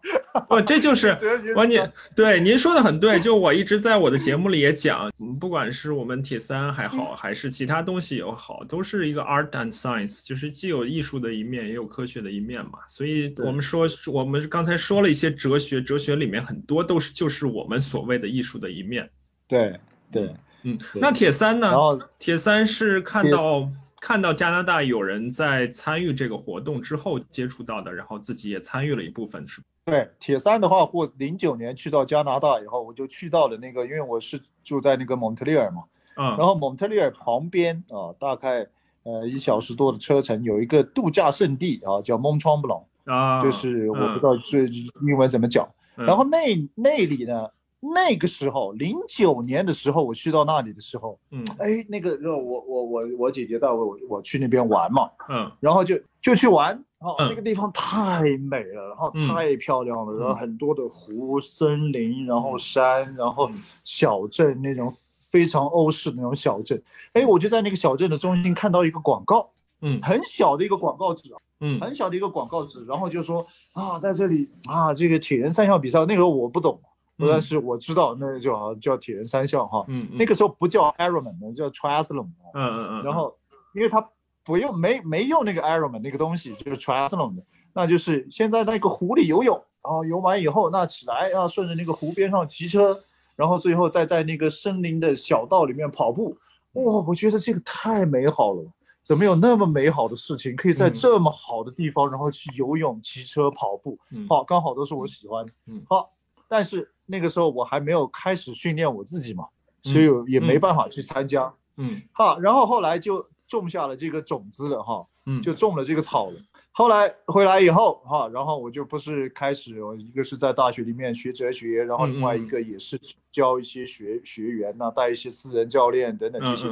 [0.48, 1.14] 不， 这就是
[1.55, 3.18] 关键对您说的很对。
[3.18, 12.81] 就我一直在我的节目里也讲，不管是我们铁三还好， 还是其他东西也好，都是一个 art and science，就是既有艺术的一面，也有科学的一面嘛。
[12.88, 19.09] 所以我们说，我们刚才说了一些哲学，哲学里面很多都是就是我们所谓的艺术的一面。
[19.46, 19.79] 对
[20.11, 20.35] 对。
[20.64, 21.72] 嗯，那铁三呢？
[22.18, 23.68] 铁三是看到
[24.00, 35.83] 看到加拿大有人在参与这个活动之后接触到的，然后自己也参与了一部分，是对，铁三的话，或零九年去到加拿大以后，我就去到了那个，因为我是住在那个蒙特利尔嘛，
[36.16, 38.66] 嗯，然后蒙特利尔旁边啊，大概
[39.03, 44.64] 呃一小时多的车程，有一个度假胜地啊，叫蒙川布朗啊，就是我不知道这
[45.07, 47.46] 英文怎么讲，然后那那里呢？
[47.92, 63.51] 那个时候，零九年的时候，我去到那里的时候，嗯，哎，那个，我我我我姐姐带我我去那边玩嘛，嗯，然后就就去玩，哦，那个地方太美了，然后太漂亮了，然后很多的湖、森林，然后山，然后
[63.83, 64.88] 小镇那种
[65.31, 66.81] 非常欧式的那种小镇，
[67.12, 69.51] 哎，我就在那个小镇的中心看到一个广告，
[69.83, 76.81] 嗯，很小的一个广告纸啊，嗯，很小的一个广告纸，然后就说啊，在这里啊，这个铁人三项比赛，那个时候我不懂。
[77.16, 83.33] 但是我知道，那叫叫铁人三项哈，嗯，那个时候不叫 Ironman，叫 Triathlon，嗯嗯嗯，然后
[83.72, 84.05] 因为他
[84.44, 93.00] 不用没没用那个 Ironman 那个东西，就是 Triathlon 的，那就是先在那个湖里游泳，然后游完以后，那起来要顺着那个湖边上骑车，
[93.37, 96.37] 然后最后再在那个森林的小道里面跑步，
[96.72, 98.64] 哇，我觉得这个太美好了，
[99.05, 103.96] 怎么有那么美好的事情，可以在这么好的地方，然后去游泳、骑车、跑步，
[104.29, 106.11] 好，刚好都是我喜欢，嗯，好，
[106.48, 106.90] 但是。
[107.07, 109.47] 那个时候我还没有开始训练我自己嘛，
[109.83, 111.53] 所以也没办法去参加。
[111.77, 116.40] 嗯，好，然后后来就种下了这个种子了哈，嗯，就种了这个草了。
[116.71, 122.99] 后来回来以后哈，然后我就不是开始，我一个是在大学里面学哲学，然后另外一个也是
[123.31, 126.69] 教一些学学员呐，带一些私人教练等等这些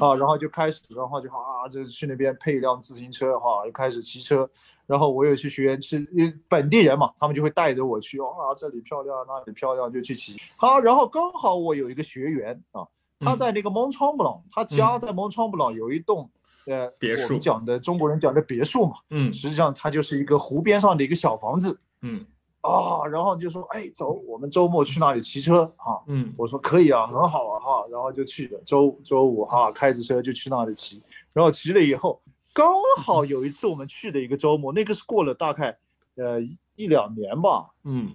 [0.00, 4.48] 啊，然后就开始，然后就啊，就去那边配一辆自行车哈，就开始骑车。
[4.92, 6.06] 然后我有去学员是
[6.46, 10.36] 本地人嘛，他们就会带着我去啊，这里漂亮，那里漂亮，就去骑。
[10.54, 12.86] 好，然后刚好我有一个学员啊，
[13.18, 16.28] 他在那个蒙昌布朗，他家在蒙昌布朗有一栋
[16.66, 22.26] 呃别墅，讲的中国人讲的别墅嘛，嗯，实际上它就是一个湖边上的一个小房子，嗯，
[22.60, 26.04] 啊，然后就说，哎，走，我们周末去那里骑车啊。
[26.06, 28.60] 嗯，我说可以啊，很好啊哈，然后就去了。
[28.66, 31.02] 周周五哈，开着车就去那里骑，
[31.32, 32.20] 然后骑了以后，
[32.52, 35.76] 刚好有一次我们去的一个周末， 那个是过了大概
[36.16, 36.40] 呃
[36.76, 38.14] 一两年吧，嗯，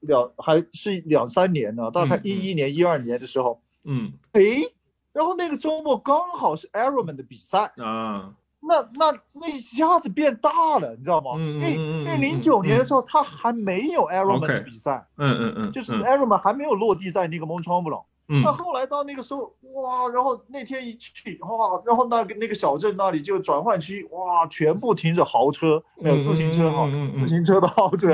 [0.00, 4.40] 两还是两三年呢，大概一一年、一二年的时候，嗯，哎，
[5.12, 7.72] 然后那个周末刚好是 Ironman 的比赛。
[7.76, 8.34] 啊。
[8.68, 11.36] 那那那一下子变大了，你知道吗？
[11.38, 17.70] 因为因为零九年的时候，他还没有 Ironman 的比赛，嗯嗯嗯，就是 Ironman 还没有落地在那个蒙特
[18.28, 28.08] 那后来到那个时候，哇，然后那天一去，哇，然后那个那个小镇那里就转换区，哇，全部停着豪车，没有自行车哈，自行车的豪车，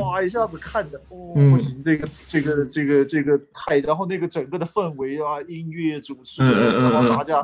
[0.00, 7.42] 哇，一下子看着，哦，不行，这个这个这个这个太，然后那个整个的氛围啊，音乐主持，然后大家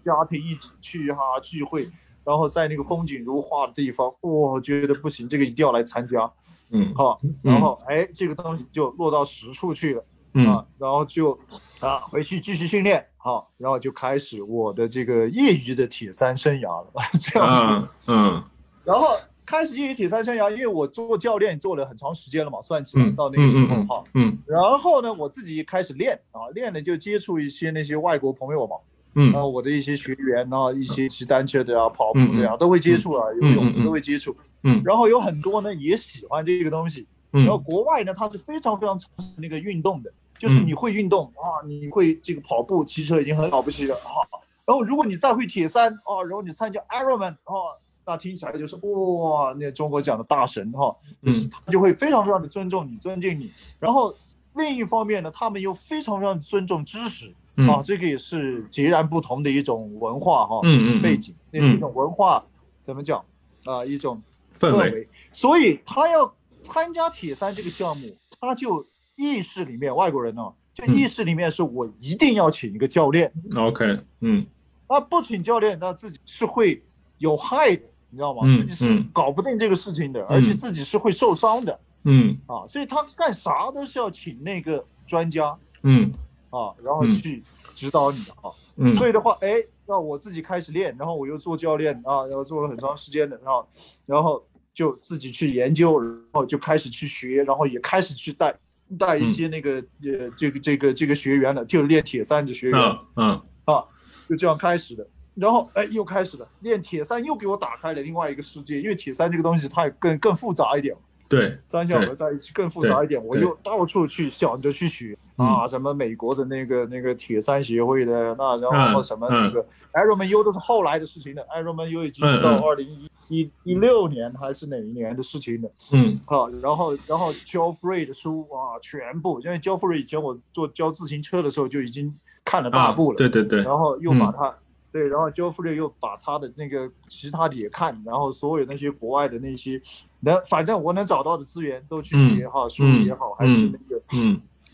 [0.00, 1.86] 家庭一起去哈聚会，
[2.24, 6.28] 然后在那个风景如画的地方，哇，觉得不行，这个一定要来参加，
[6.72, 10.04] 嗯，好，然后哎，这个东西就落到实处去了。
[10.32, 11.38] 啊，然后就
[11.80, 18.42] 啊回去继续训练，好，然后就开始我的这个业余的铁三生涯了， 这样子，嗯，
[18.84, 19.06] 然后
[19.44, 28.76] 开始业余铁三生涯，因为我做教练做了很长时间了嘛，算起来到那个时候哈，嗯，然后呢，我自己开始练啊，练了就接触一些那些外国朋友嘛，
[29.14, 37.06] 嗯，然后我的一些学员啊，一些骑单车的啊，跑步的啊，都会接触啊，游泳都会接触，嗯，然后有很多呢也喜欢这个东西，
[37.44, 40.12] 然后国外呢，它是非常非常重视那个运动的。
[40.38, 44.20] 就是你会运动啊，你会这个跑步、骑车已经很了不起了啊。
[44.66, 47.72] 然后如果你再会铁三啊，然后你参加 Ironman 啊，
[48.04, 53.50] 那听起来就是哇，那中国讲的大神哈，嗯，他就会非常非常的尊重你、尊敬你。
[53.80, 54.14] 然后
[54.56, 57.32] 另一方面呢，他们又非常非常尊重知识
[57.66, 62.44] 啊，这个也是截然不同的一种文化哈，嗯嗯，背景那一种文化
[62.82, 63.24] 怎么讲
[63.64, 64.20] 啊，一种
[64.54, 65.08] 氛围。
[65.32, 66.30] 所以他要
[66.66, 68.84] 参加铁三这个项目，他就。
[69.18, 70.42] 意识里面，外国人呢，
[70.74, 73.32] 就意识里面是我一定要请一个教练。
[73.56, 74.44] OK，嗯，
[74.86, 76.84] 那不请教练，那自己是会
[77.16, 78.42] 有害的，你知道吗？
[78.54, 81.80] 自己是搞不定这个事情的，而且自己是会受伤的。
[82.04, 85.56] 嗯，啊，所以他干啥都是要请那个专家。
[85.82, 86.12] 嗯，
[86.50, 87.42] 啊，然后去
[87.74, 88.52] 指导你啊。
[88.76, 89.54] 嗯，所以的话，哎，
[89.86, 93.68] 那我自己开始练，然后我又做教练啊，然后做了很长时间的，然后，
[94.04, 94.44] 然后
[94.76, 98.54] 就自己去研究，然后就开始去学，然后也开始去带。
[98.96, 102.80] 带一些那个呃，这个这个这个学员了，就练铁三的学员，
[103.16, 103.30] 嗯
[103.64, 103.82] 啊，
[104.28, 105.04] 就这样开始的。
[105.34, 108.80] 然后哎，又开始了练铁三，又给我打开了另外一个世界。
[108.80, 110.94] 因为铁三这个东西，它也更更复杂一点。
[111.28, 113.20] 对，三项合在一起更复杂一点。
[113.26, 125.70] 我又到处去想着去学啊，什么美国的那个那个铁三协会的那，然后什么那个 Ironman U 都是后来的事情的，Ironman U 已经是到二零一一一六年还是哪一年的事情的。
[125.92, 133.16] 嗯，好，然后然后 Joe Free 的书啊，全部因为 Joe Free 以前我做教自行车的时候就已经看了大部了。
[133.16, 133.62] 对对对。
[133.62, 134.54] 然后又把它。
[134.92, 139.78] 对，然后 Joe Free 又把他的那个其他的也看，然后所有那些国外的那些，
[140.20, 144.00] 能反正我能找到的资源都去学哈，书也好，还是那个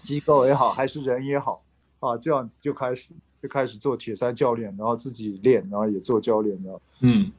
[0.00, 1.64] 机构也好，还是人也好，
[1.98, 3.08] 啊，这样子就开始
[3.42, 7.32] 就开始做铁三教练，然后自己练，然后也做教练，然后嗯，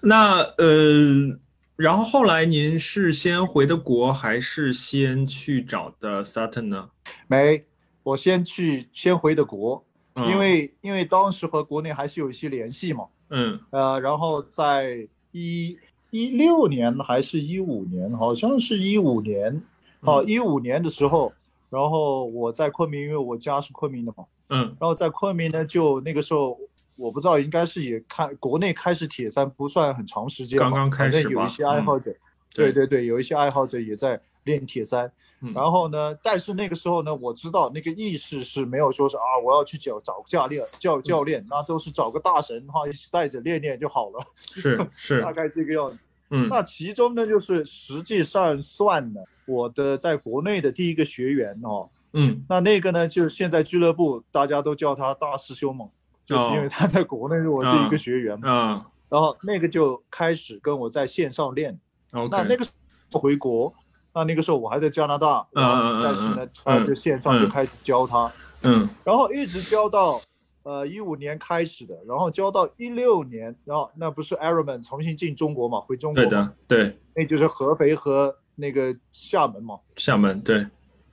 [0.00, 1.38] 那呃，
[1.76, 6.88] 然后后来您是先回的国，还是先去找的 Sutton 呢？
[7.26, 7.60] 没，
[8.02, 9.84] 我先去先回的国。
[10.28, 15.76] 因为因为当时和国内还是有一些联系嘛，嗯，呃，然后在一
[16.10, 19.60] 一六年还是一五年，好像是一五年，
[20.02, 21.32] 哦，一五年的时候，
[21.68, 26.58] 然后我在昆明，因为我家是昆明的嘛，嗯，然后在昆明呢，就那个时候
[26.96, 32.14] 我不知道，应该是也看国内开始铁三不算很长时间，刚刚开始有一些爱好者，
[32.54, 35.10] 对对对，有一些爱好者也在练铁三。
[35.52, 36.16] 然后呢？
[36.22, 44.26] 但是那个时候呢，我知道那个意识是没有说是啊，我要去找找教练，教教练，那都是找个大神哈，一起带着练练就好了。
[44.34, 45.98] 是 是，大概这个样子。
[46.30, 55.86] 嗯，那其中呢，就是实际上算呢，我的在国内的第一个学员哦，嗯，那那个呢，就是现在俱乐部大家都叫他大师兄嘛，
[56.24, 58.86] 就是因为他在国内是我第一个学员嘛。
[59.10, 61.78] 然后那个就开始跟我在线上练。
[62.10, 62.64] 那那个
[63.12, 63.74] 回国。
[64.16, 68.30] 那那个时候我还在加拿大，嗯但是呢，他就线上就开始教他，
[68.62, 70.20] 嗯，然后一直教到，
[70.62, 80.64] 呃，一五年开始的，然后教到一六年，然后那不是 Ironman 重新进中国嘛，回中国，对的，对，那就是合肥和那个厦门嘛，厦门对，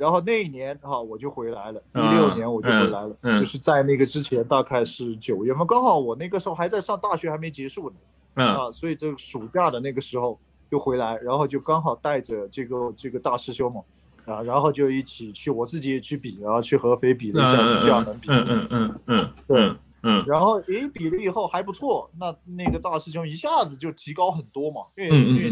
[0.02, 7.90] 然后那一年哈我就回来了，一六年我就回来了，就是在那个之前大概是九月份，刚好我那个时候还在上大学，还没结束
[8.36, 10.40] 呢，啊，所以这个暑假的那个时候。
[10.72, 13.82] 就回来，然后就刚好带着这个这个大师兄嘛，
[14.24, 25.52] 啊，然后就一起去，我自己也去比，然后去合肥比了一下，去厦门比，嗯嗯嗯嗯，对，嗯，然后诶比了以后还不错，那那个大师兄一下子就提高很多嘛，因为因为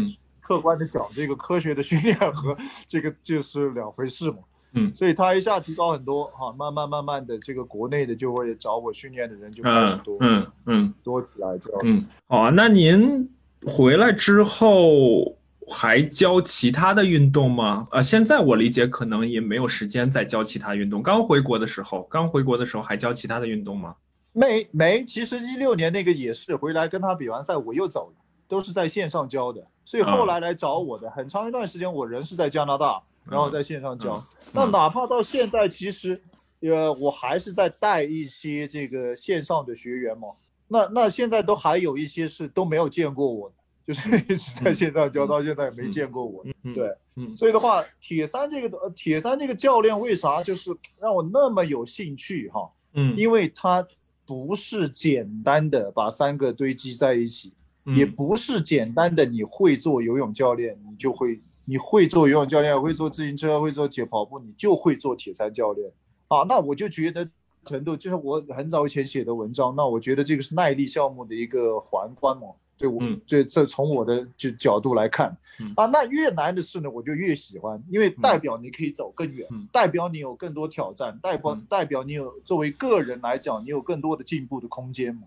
[0.50, 2.56] 客观的讲，这个科学的训练和
[2.88, 4.38] 这个就是两回事嘛。
[4.72, 12.08] 嗯，所以他一下提高很多，哈，慢慢慢慢的，这个国内的就会找我训练的人就开始多，嗯嗯，多起来这样子。
[12.26, 13.30] 好啊，那您
[13.64, 15.36] 回来之后
[15.68, 17.86] 还教其他的运动吗？
[17.92, 21.00] 呃，现在我理解可能也没有时间再教其他运动。
[21.00, 23.94] 刚回国的时候，刚回国的时候还教其他的运动吗？
[24.32, 28.16] 没没，其实一六年那个也是回来跟他比完赛，我又走了，
[28.48, 29.64] 都是在线上教的。
[29.90, 33.02] 所以后来来找我的很长一段时间，我人是在加拿大。
[33.24, 34.20] 然后在线上教，
[34.54, 36.20] 那哪怕到现在，其实，
[36.60, 40.28] 呃，我还是在带一些这个线上的学员嘛。
[40.68, 43.52] 那那现在都还有一些是都没有见过我，
[43.86, 46.44] 就是一直在线上教，到现在也没见过我。
[46.74, 46.90] 对，
[47.36, 52.70] 所以的话，铁三这个铁三这个教练为啥就是让我那么有兴趣哈？
[52.94, 53.86] 嗯，因为他
[54.26, 57.52] 不是简单的把三个堆积在一起，
[57.96, 61.40] 也不是简单的你会做游泳教练，你就会。
[61.66, 65.88] 你会做游泳教练，会做自行车，会做铁跑步，你就会做铁三教练
[66.26, 66.42] 啊！
[66.48, 67.28] 那我就觉得
[67.64, 72.48] 程度就是我很早以前写的文章，那我觉得这个是耐力项目的一个皇冠嘛。
[72.76, 75.28] 对我，这这从我的就角度来看
[75.76, 85.22] 啊，那越难的事呢，我就越喜欢，因为代表你可以走更远，代表你有更多挑战，代表代表你有作为个人来讲，你有更多的进步的空间嘛。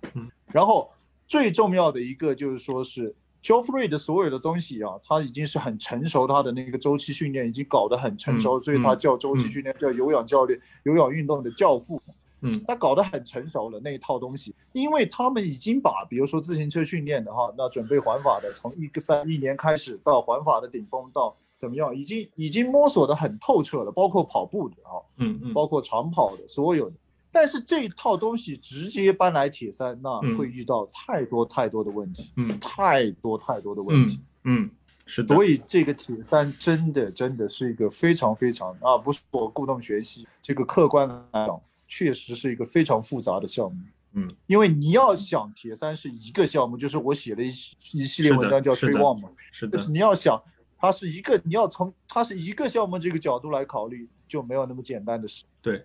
[0.47, 0.89] 然后
[1.33, 3.15] 最重要的一个就是说是。
[3.41, 11.99] j o f f r e y 的所有的东西啊，他已经是很成熟，他的那个周期训练已经搞得很成熟，所以他叫周期训练，叫有氧教练，有氧运动的教父。
[12.41, 26.95] 嗯，他搞得很成熟了那一套东西，因为他们已经把，比如说自行车训练的哈，那准备环法的，从一个三一年开始到环法的顶峰到怎么样，已经已经摸索的很透彻了，包括跑步的哈，嗯嗯，包括长跑的所有的。
[27.33, 34.69] 但是这一套东西直接搬来铁三，那会遇到太多太多的问题，嗯，太多太多的问题，嗯，
[35.07, 35.33] 是的。
[35.33, 43.81] 所以这个铁三真的真的是一个非常非常啊，不是我故弄玄虚，这个客观来讲，确实是一个非常复杂的项目，
[44.13, 50.39] 嗯，因为你要想铁三是一个项目，就是我写了一一系列文章叫追望嘛，是的，就是你要想
[50.77, 55.83] 它是一个，你要从它是一个项目这个角度来考虑，就没有那么简单的事，对。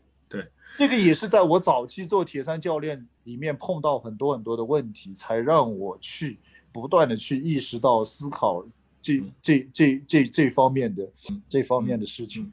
[0.76, 6.38] 对，这个也是在我早期做铁三教练里面碰到很多很多的问题，才让我去
[6.72, 8.64] 不断的去意识到思考
[9.00, 11.08] 这这这这这方面的
[11.48, 12.52] 这方面的事情。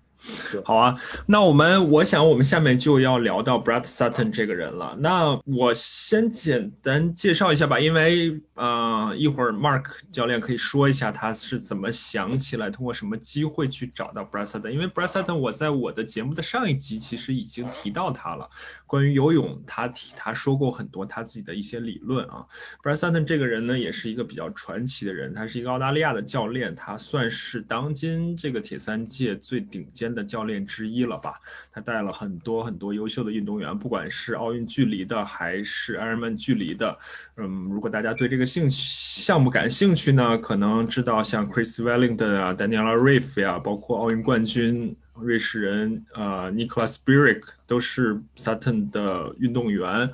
[0.63, 0.95] 好啊，
[1.27, 4.95] 那我们我想我们下面就要聊到 Brad Sutton 这个人了。
[4.99, 14.69] 那我先简单介绍一下吧，因为呃一会儿 Mark 教练可以说一下他是怎么想起来，通过什么机会去找到 Brett Sutton。
[14.69, 18.49] 因为 Brett Sutton 我在我的节目的上一集其实已经提到他了，
[18.87, 22.45] 关于游泳他提他说过很多他自己的一些理论啊。
[22.81, 30.15] Brett Sutton 这个人呢也是一个比较传奇的人，他是一个澳大利亚的教练，他算是当今这个铁三界最顶尖。
[30.15, 31.41] 的教练之一了吧？
[31.73, 36.97] 他带了很多很多优秀的运动员，不管是奥运距离的还是 Ironman 距离的。
[37.35, 44.95] 嗯，如果大家对这个兴趣项目感兴趣呢，可能知道像 Chris Wellington 啊、Daniela Riff 呀，包括奥运冠军。
[45.21, 50.11] 瑞士人，呃，Nicholas Burick 都是 Sutton 的运动员。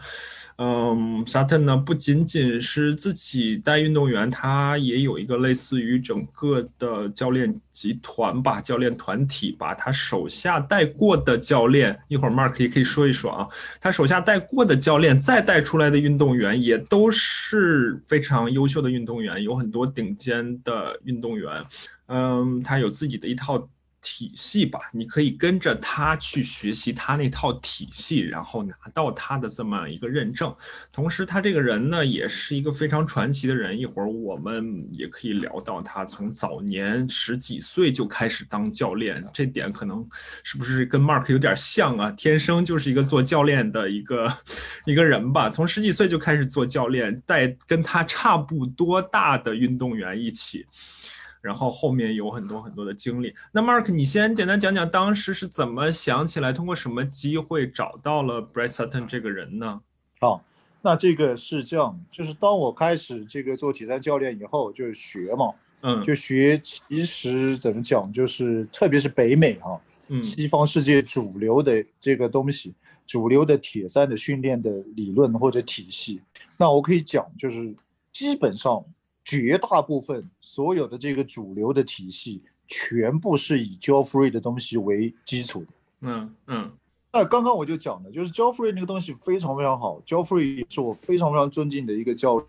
[0.58, 13.48] 嗯，Sutton 呢不仅仅是自己带运动员，他也有一个类似于整个的教练集团吧，教练团体，吧他手下带过的教练，一会儿 Mark 也可以说一说啊，
[13.80, 21.64] 他手下带过的教练再带出来的运动员也都是非常优秀的运动员，有很多顶尖的运动员。
[22.06, 23.68] 嗯，他有自己的一套。
[24.02, 30.54] 体系吧，你可以跟着他去学习他那套体系，然后拿到他的这么一个认证。
[30.92, 33.78] 同时，他这个人呢，也是一个非常传奇的人。
[33.78, 40.08] 一会儿我们也可以聊到他从早年十几岁就开始当教练，这点可能
[40.44, 42.12] 是不是跟 Mark 有点像啊？
[42.12, 44.28] 天生就是一个做教练的一个
[44.86, 45.50] 一个人吧。
[45.50, 50.66] 从十几岁就开始做教练，带跟他差不多大的运动员一起。
[51.42, 53.34] 然后后面有很多很多的经历。
[53.52, 59.82] 那 Mark，你先简单讲讲当时是怎么想起来，通过什么机会找到了 Brett Sutton 这个人呢？
[60.20, 60.44] 好，
[60.84, 66.60] 那这个是这样，就是当我开始这个做铁三教练以后，就是学嘛，嗯，就学。
[66.64, 72.74] 其实怎么讲，就是特别是北美哈，嗯，西方世界主流的这个东西，
[73.08, 76.22] 主流的铁三的训练的理论或者体系，
[76.58, 77.74] 那我可以讲，就是
[78.12, 78.86] 基本上。
[79.32, 85.68] 绝大部分所有的这个主流的体系，全部是以 Joe Free 的东西为基础的。
[86.02, 86.70] 嗯嗯。
[87.14, 92.46] 那刚刚我就讲了，就是 Joe Free 那个东西非常非常好，Joe Free 是我非常非常尊敬的一个教。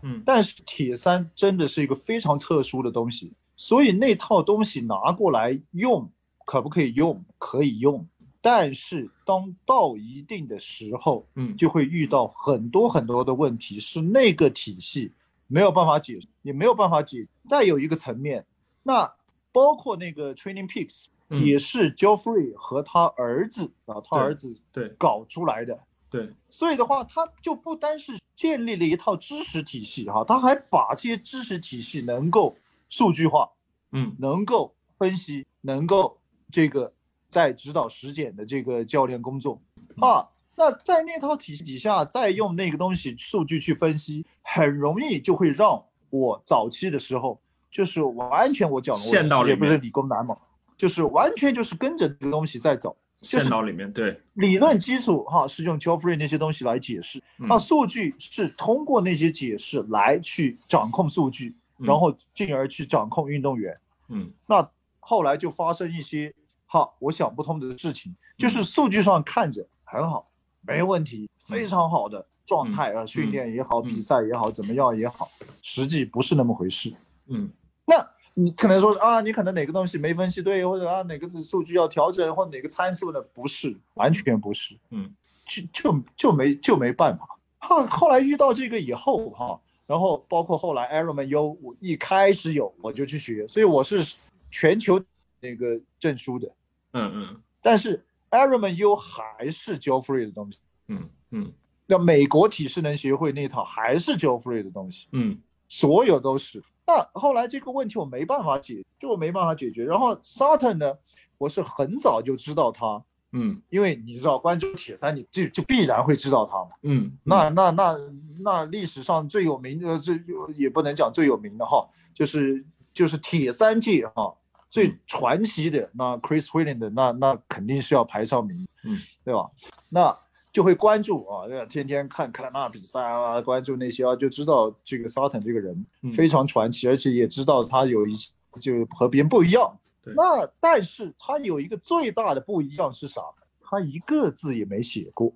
[0.00, 0.22] 嗯。
[0.24, 6.10] 但是铁三真的是一个非常特殊的东西，所以那套东西拿过来用，
[6.46, 7.22] 可不可以用？
[7.36, 8.06] 可以用。
[8.40, 15.12] 但是当到一定的时候，嗯，就会遇到很多很多的问题，是那个体系
[15.52, 17.28] 没有办法解，也没有办法解。
[17.46, 18.46] 再有一个层面，
[18.84, 19.14] 那
[19.52, 25.78] 包括那个 Training Peaks 也是 Joffrey 和他儿子啊，他儿子对搞出来的，
[26.08, 26.34] 对。
[26.48, 32.56] 所以的话，他就不单是建立了一套知识体系哈，他还把这些知识体系能够
[32.88, 33.50] 数据化，
[33.92, 36.18] 嗯，能够分析，能够
[36.50, 36.94] 这个。
[37.32, 39.58] 在指导实践的这个教练工作，
[40.02, 47.40] 啊，那在那套体系底下，再用那个东西数据去分析，很容易就会让我早期的时候，
[47.70, 48.94] 就是完全我讲
[49.28, 50.36] 的，我也不是理工男嘛，
[50.76, 52.96] 就是完全就是跟着这个东西在走。
[53.22, 63.78] 线脑里面对理论基础哈是用 Joffrey 那些东西来解释，那数据是通过那些解释来去掌控数据，然后进而去掌控运动员。
[64.08, 64.68] 嗯，那
[65.00, 66.34] 后来就发生一些。
[66.66, 70.26] 哈，我想不通的事情就是数据上看着很好，
[70.62, 76.92] 没问题，非常好的状态啊，训练也好，比赛也好，怎么样也好，实际不是那么回事。
[77.26, 77.50] 嗯，
[77.84, 83.20] 那你可能说啊，你可能哪个东西没分析对，或者啊哪个数据要调整，或哪个参数呢？
[83.34, 84.76] 不是，完全不是。
[84.90, 85.12] 嗯，
[85.46, 87.26] 就就就没就没办法。
[87.58, 94.02] 后后来遇到这个以后哈，然后包括后来 Ironman U，我一开始有我就去学，所以我是
[94.50, 95.02] 全球
[95.40, 96.48] 那个证书的。
[96.92, 100.58] 嗯嗯，但是 Ironman U 还是 Joe Free 的东西。
[100.88, 101.52] 嗯嗯，
[101.86, 105.06] 那美国体适能协会那套还是 Joe Free 的东西。
[105.12, 106.60] 嗯，所有都是。
[106.84, 109.84] 那后来这个问题我没办法解，就我没办法解决。
[109.84, 110.92] 然后 Sutton 呢，
[111.38, 113.02] 我是很早就知道他。
[113.34, 116.70] 嗯，因为你知道关注铁三，你就就必然会知道他嘛。
[116.82, 117.96] 嗯，那那那
[118.40, 120.18] 那历史上最有名的，这
[120.56, 122.62] 也不能讲最有名的哈，就是
[122.92, 124.34] 就是铁三界哈。
[124.72, 129.50] 最传奇的那 Chris Williams 的那那肯定是要排上名，嗯，对吧？
[129.90, 130.18] 那
[130.50, 139.78] 就会关注啊，天天看看那比赛啊，关注那些啊，就知道这个 Sutton 这个人非常传奇，而且也知道他有一些就和别人不一样。
[140.16, 143.20] 那但是他有一个最大的不一样是啥？
[143.60, 145.32] 他一个字也没写过，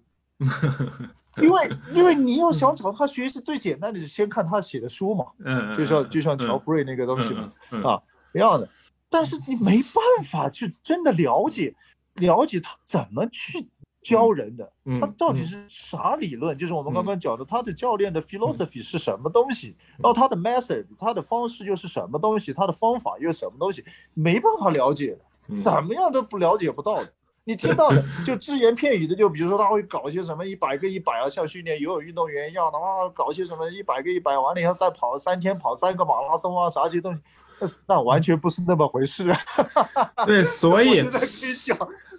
[1.43, 7.53] 因为因为你要想找他学习，最简单的是先看他写的书嘛，嗯，就像就像乔弗瑞那个东西嘛，
[7.85, 8.01] 啊
[8.35, 8.69] 一样的。
[9.09, 11.75] 但是你没办法去真的了解，
[12.15, 13.69] 了解他怎么去
[14.03, 16.57] 教人的，他到底是啥理论？
[16.57, 19.77] 就是我们刚刚讲的，他的教练的 philosophy 是什么东西？
[19.99, 22.53] 然后他的 method，他的方式又是什么东西？
[22.53, 23.85] 他的方法又是什么东西？
[24.15, 27.13] 没办法了解的，怎么样都不了解不到的。
[27.49, 37.21] 你听到的就只言片语的，就比如说他会搞一些什么一百个一百啊，像训练游泳运动员一样的啊，搞些什么一百个一百，完了以后再跑三天跑三个马拉松啊，啥这些东西。
[37.89, 39.41] 那完全不是那么回事啊！
[40.27, 41.77] 对，所以我跟你讲，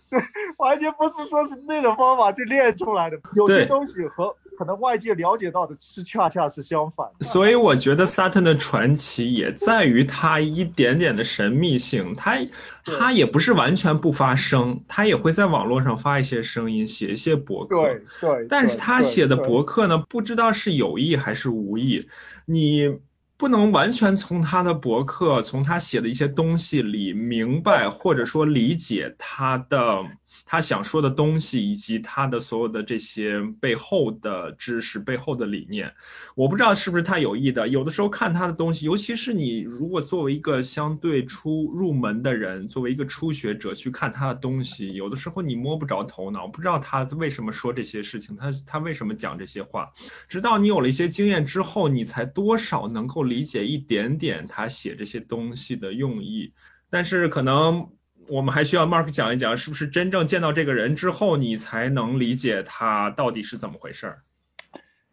[0.10, 0.20] 对，
[0.58, 3.18] 完全不是说是那种方法去练出来的。
[3.36, 7.08] 有些东西和可能外界了解到的是恰恰是相反。
[7.22, 12.16] 所以我觉得 Sutton 的传奇也在于他一点点的神秘性。
[12.16, 12.38] 他
[12.84, 17.82] 他也不是完全不发声，他也会在网络上发一些声音，写一些博客。
[17.82, 18.48] 对对。
[18.50, 22.08] 但是他写的博客呢，不知道是有意还是无意。
[22.46, 22.98] 你。
[23.38, 30.04] 不能完全从他的博客、从他写的一些东西里明白，或者说理解他的。
[30.50, 35.94] 他想说的东西，以及他的所有的这些背后的知识、背后的理念，
[36.38, 37.68] 我不知道是不是他有意的。
[37.68, 49.92] 有的时候看他的东西，尤其是你如果作为一个相对初入门的人，作为一个初学者去看他的东西，有的时候你摸不着头脑，不知道他为什么说这些事情，他他为什么讲这些话。
[50.30, 56.54] 直到你有了一些经验之后，你才多少能够理解一点点他写这些东西的用意。
[56.90, 57.86] 但是可能。
[58.30, 64.22] 我们还需要 Mark 讲一讲，是不是真正见到这个人之后，你才能理解他到底是怎么回事儿？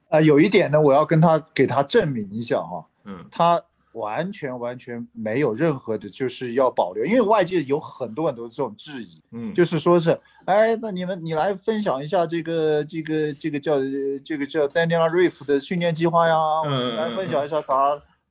[0.09, 3.63] 啊，有一点呢，我要跟他给他证明一下哈，嗯，他
[3.93, 13.77] 完全完全没有任何的，就是要保留，因为外界有很多很多这种质疑，嗯，就是说是，哎，那你们你来分享一下这个这个这个叫
[14.25, 16.37] 这个叫 Daniel Reef 的训练计划呀，
[16.67, 17.75] 嗯，来分享一下啥？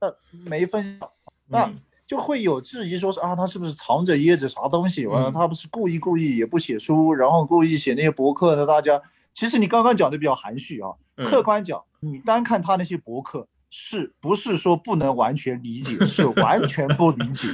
[0.01, 0.13] 那
[0.45, 1.09] 没分享，
[1.47, 1.71] 那。
[2.13, 5.07] 就会有质疑，说是啊，他是不是藏着掖着啥东西？
[5.07, 8.67] 完了，他不是故意故意也不写书，然后故意写那些博客的。
[8.67, 9.01] 大家
[9.33, 10.91] 其实你刚刚讲的比较含蓄啊，
[11.25, 15.95] 客观讲，你单看他那些博客，是不是说不能完全理解？
[16.05, 17.47] 是完全不理解。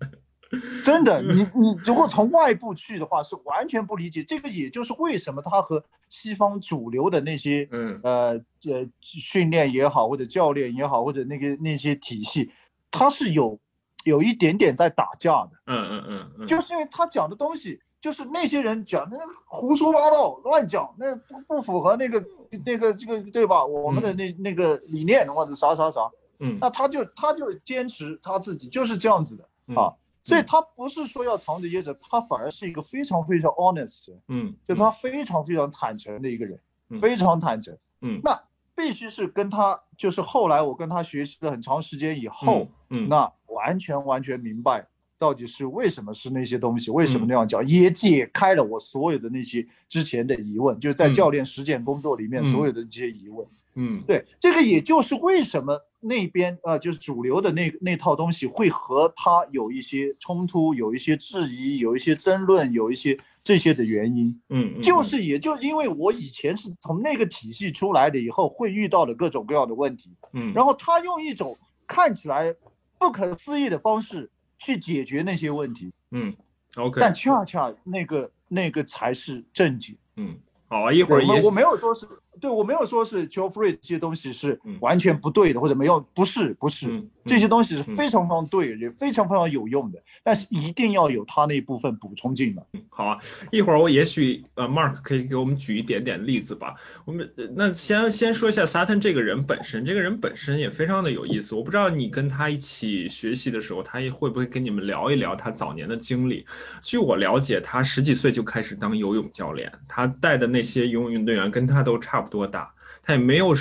[0.84, 4.22] 真的，你你如果从外部去的话，是完全不理解。
[4.22, 8.32] 这个也就是为什么他和西方主流的那些，嗯呃
[8.66, 12.50] 呃训练也好，或者教练也好，或者那个那些体系，
[12.90, 13.58] 他是有
[14.04, 15.50] 有一点点在打架的。
[15.66, 22.24] 嗯嗯嗯，就是因为他讲的东西，就是那些人讲的胡说八道、乱讲，那不不符合那个
[22.64, 23.64] 那个这个对吧？
[23.64, 26.10] 我们的那那个理念或者啥啥啥。
[26.40, 29.80] 嗯，那他就他就坚持他自己就是这样子的。
[29.80, 29.92] 啊。
[30.24, 36.60] 所以他不是说要藏着掖着，他反而是一个非常非常 honest，嗯，就他非常非常坦诚的一个人，
[37.00, 38.38] 非常坦诚，嗯，那
[38.78, 44.86] 必须是跟他，就是后来我跟他学习了很长时间以后，嗯，那完全完全明白
[45.18, 53.44] 到底是为什么是那些东西，为什么那样讲，也解开了我所有的那些之前的疑问，就是在教练实践工作里面所有的这些疑问，
[53.74, 55.84] 嗯，对，这个也就是为什么。
[56.00, 64.40] 那边呃，就是主流的那那套东西会和他有一些冲突，有一些质疑，有一些争论，有一些这些的原因。
[64.50, 70.14] 嗯，就是也就因为我以前是从那个体系出来的，以后会遇到的各种各样的问题。
[70.34, 72.54] 嗯，然后他用一种看起来
[72.96, 75.92] 不可思议的方式去解决那些问题。
[76.12, 76.32] 嗯
[76.76, 77.00] ，OK。
[77.00, 79.96] 但恰恰那个那个才是正解。
[80.14, 80.38] 嗯，
[80.68, 82.06] 好，一会儿也我没有说是。
[82.40, 92.62] 对我没有说是 Joe Free 这些东西是完全不对的，或者没有，不是，不是，这些东西是非常非常对，也非常非常有用的，但是一定要有他那一部分补充进来。
[92.88, 93.18] 好啊，
[93.50, 96.74] 一会儿我也许呃，Mark 可以给我们举一点点例子吧。
[97.04, 101.54] 我们那先先说一下 Sutton 这个人本身，这个人本身也非常的有意思。
[101.54, 106.44] 我不知道你跟他一起学习的时候，他也会不会跟你们聊一聊他早年的经历。
[106.82, 112.72] 据我了解，他十几岁就开始当游泳教练，他带的那些游泳运动员跟他都差不多大。
[113.02, 113.54] 他也没有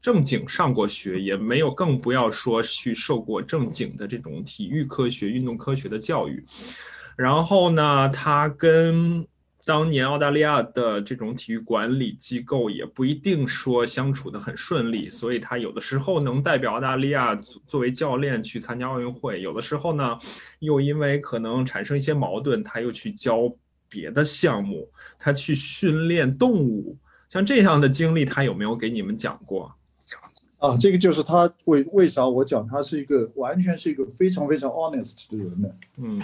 [0.00, 6.44] 正经上过学，也没有更不要说去受过正经的这种体育科学、运动科学的教育。
[7.16, 9.26] 然后呢，他跟
[9.64, 17.34] 当年澳大利亚的这种体育管理机构也不一定说相处的很顺利，所以他有的时候能代表澳大利亚
[17.66, 20.18] 作为教练去参加奥运会，有的时候呢，
[20.60, 23.42] 又因为可能产生一些矛盾，他又去教
[23.88, 26.96] 别的项目，他去训练动物。
[27.32, 29.74] 像这样的经历，他有没有给你们讲过？
[30.58, 35.68] 啊，这个就是他为为啥我讲他是一个完全是一个非常非常 honest 的人呢？
[35.96, 36.20] 嗯，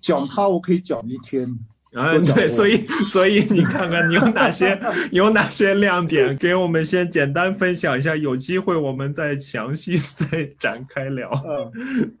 [0.00, 1.52] 讲他我可以讲一天。
[1.94, 9.96] 嗯，对，所以所以你看看你有哪些 有哪些亮点，给我们先简单分享一下，有机会我们再详细
[10.30, 11.28] 再展开聊。
[11.44, 12.14] 嗯。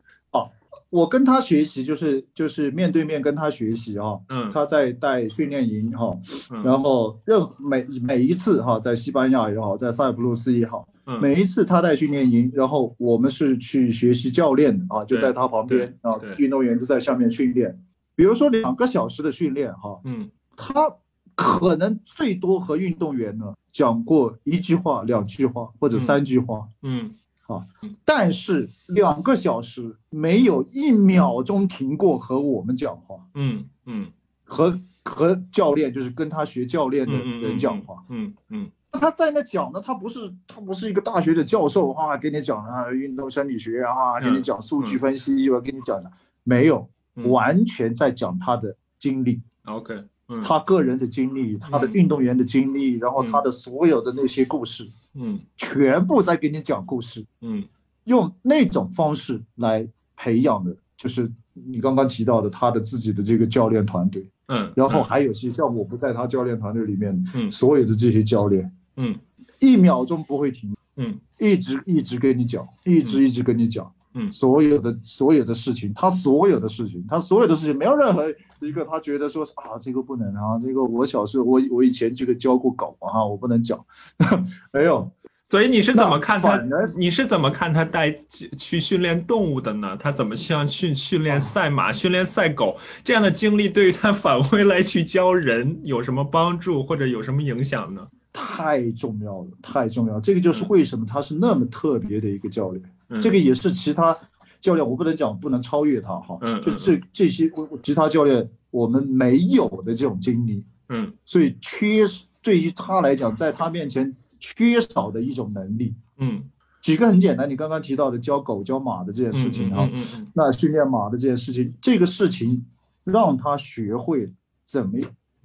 [0.92, 4.20] 我跟他学习，就是就是面对面跟他学习啊。
[4.28, 6.14] 嗯，他在带训练营哈，
[6.62, 10.86] 然后任每每一次哈，在西班牙也好，在塞浦路斯也好，
[11.18, 17.74] 每一次他带训练营，然后我们是去学习教练的啊，就在他旁边啊，运动员就在下面训练。
[18.14, 20.94] 比如说两个小时的训练哈，嗯，他
[21.34, 27.10] 可能最多和运动员呢讲过一句话、两句话或者三句话，嗯。
[27.48, 27.60] 啊，
[28.04, 34.10] 但是两个小时没有一秒钟停过和我们讲话，嗯嗯，
[34.44, 46.10] 和和教练就是跟他学教练的人讲话，嗯嗯，他在那讲呢，他不是他不是一个大学的教授啊，给你讲啊运动生理学啊，给你讲数据分析，我给你讲的
[46.44, 46.88] 没有，
[47.28, 50.04] 完全在讲他的经历，OK，
[50.42, 54.88] 他个人的经历，他的运动员的经历，然后他的所有的那些故事。
[55.14, 57.64] 嗯，全部在给你讲故事，嗯，
[58.04, 59.86] 用那种方式来
[60.16, 69.14] 培养的，就是你刚刚提到的他的自己的这个教练团队，嗯，然后还有些像我不在他教练团队里面，嗯，所有的这些教练，嗯，
[69.60, 73.92] 一秒钟不会停，嗯，一直一直跟你讲，一直一直跟你讲。
[74.14, 78.24] 嗯，所有的所有的事情，他所有的事情，他所有的事情，没有任何
[78.60, 83.82] 一个他觉得说啊，这个不能啊，这个我小时候我我以前这个教过狗啊，我不能讲，
[84.72, 85.10] 没有。
[85.44, 86.58] 所以你是怎么看他？
[86.96, 88.10] 你是怎么看他带
[88.56, 89.94] 去训练动物的呢？
[89.98, 98.06] 他怎么像训训练赛马、训练赛狗这样的经历，对于他返回来去教人有什么帮助或者有什么影响呢？
[98.32, 100.18] 太重要了，太重要。
[100.18, 102.82] 这个就是为什么他是那么特别的一个教练。
[103.20, 104.16] 这个也是其他
[104.60, 106.38] 教练，我不能讲不能超越他哈。
[106.40, 107.50] 嗯，就是这这些
[107.82, 110.64] 其他教练我们没有的这种经历。
[110.88, 112.04] 嗯，所以缺
[112.42, 115.94] 对于他来讲，在他面前缺少的一种能力。
[116.18, 116.42] 嗯，
[116.80, 119.88] 举个很简单，你刚刚提到的教狗教马的这件事情啊，
[120.34, 122.64] 那训练马的这件事情，这个事情
[123.04, 124.32] 让他学会
[124.66, 124.98] 怎么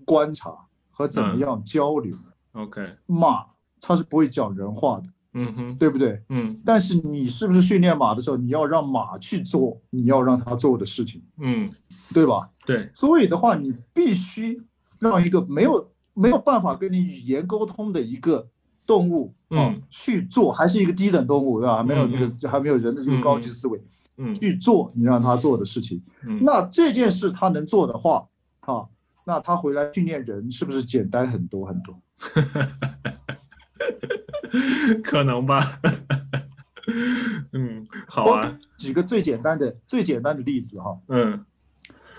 [0.06, 0.54] 观察
[0.90, 2.14] 和怎么样交流。
[2.54, 3.46] OK，马
[3.80, 5.08] 它是不会讲人话的。
[5.40, 6.20] 嗯哼，对不对？
[6.30, 11.70] 嗯但是你是不是训练马的时候，你要让马去做你要让它做的事情，嗯，
[12.14, 12.50] 对吧？
[12.66, 14.62] 对，所以的话，你必须
[15.00, 18.48] 让一个没有没有办法跟你语言沟通的一个
[18.86, 21.78] 动物啊、嗯去做，还是一个低等动物，对吧？
[21.78, 23.78] 还没有那嗯个还没有人的这个高级思维、
[24.18, 26.02] 嗯去做你让它做的事情。
[26.26, 28.28] 嗯那这件事它能做的话，
[28.62, 28.86] 啊，
[29.26, 31.96] 那他回来训练人是不是简单很多很多？
[35.04, 35.62] 可能吧。
[37.52, 41.44] 嗯，好啊，举个最简单的最简单的例子哈，嗯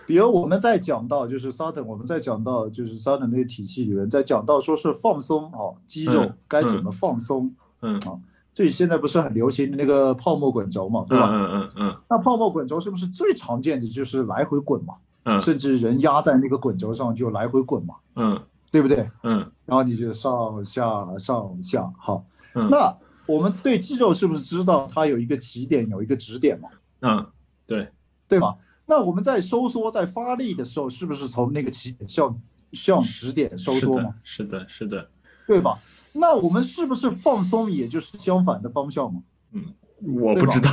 [0.06, 7.54] 比如我们在讲到就是 Sutton，我们在讲到就是 Sutton 那个体系里面，在讲到说是放松哦，肌肉嗯该怎么放松。
[7.82, 8.18] 嗯啊，
[8.54, 11.28] 最现在不是很流行的那个泡沫滚轴嘛，对吧？
[11.30, 14.94] 嗯嗯嗯那泡沫滚轴是不是最常见的就是来回滚嘛？
[15.24, 18.40] 嗯甚至人压在那个滚轴上就来回滚嘛，嗯
[18.70, 19.10] 对不对？
[19.22, 20.82] 嗯然后你就上下
[21.18, 22.24] 上下，好。
[22.54, 22.96] 嗯那
[23.26, 26.68] 我们对肌肉是不是知道它有一个起点，有一个止点嘛？
[27.00, 27.26] 嗯，
[27.66, 27.88] 对，
[28.26, 28.56] 对吧？
[28.86, 32.40] 那我们在收缩、在发力的时候，是不是从那个起点向
[32.72, 35.10] 向止点收缩嘛的？，是的，是的，
[35.46, 35.78] 对吧？
[36.14, 39.20] 那我们是不是放松，也就是相反的方向嘛？
[39.52, 39.62] 嗯
[40.00, 40.70] 我不知道。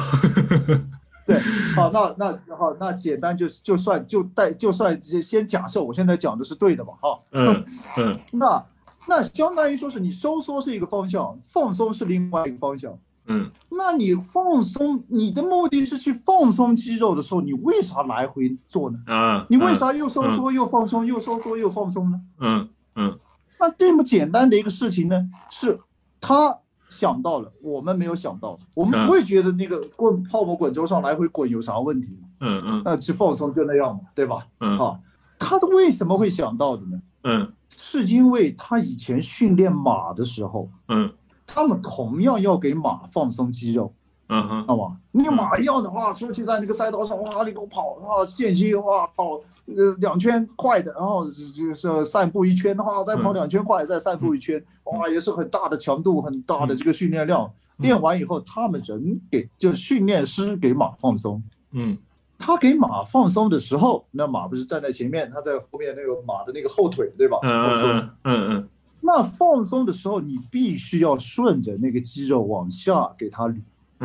[1.26, 1.40] 对，
[1.76, 7.64] 好，那那好，那简单就就算就带就算先假设我现在讲的是对的嘛，哈，嗯
[7.98, 8.64] 嗯 那
[9.08, 12.98] 那相当于说是你收缩是一个方向，放松是另外一个方向。
[13.28, 19.00] 嗯那你放松，你的目的是去放松肌肉的时候，你为啥来回做呢？
[19.08, 22.22] 啊，你为啥又收缩又放松，又收缩又放松呢？
[22.40, 23.20] 嗯嗯
[23.60, 25.80] 那这么简单的一个事情呢，是
[26.22, 26.60] 他
[26.98, 28.58] 想到了，我们没有想到。
[28.74, 32.28] 我们嗯不会觉得那个滚泡沫滚轴上来回滚有啥问题嘛？
[32.40, 34.38] 嗯嗯那去放松就那样嘛，对吧？
[34.60, 35.00] 嗯啊，
[35.38, 37.02] 他为什么会想到的呢？
[37.24, 41.12] 嗯是因为他以前训练马的时候，嗯
[41.46, 43.94] 他们同样要给马放松肌肉，
[44.28, 44.98] 嗯哼，知道吗？
[45.12, 57.52] 那马一样的话，出去在那个赛道上，哇，你给我跑啊，间歇哇跑呃两圈快的，然后就是散步一圈的话，再跑两圈快，再散步一圈，哇，也是很大的强度，很大的这个训练量。
[57.78, 61.98] 练完以后，他们人给就训练师给马放松，嗯。
[62.38, 67.40] 他给马放松的时候，那马不是站在前面，他在后面那个马的那个后腿，对吧？
[67.44, 67.90] 嗯放松。
[67.90, 68.54] 嗯嗯。
[68.56, 68.70] 嗯
[69.02, 73.56] 那放松的时候，你必须要顺着那个肌肉往下给它捋，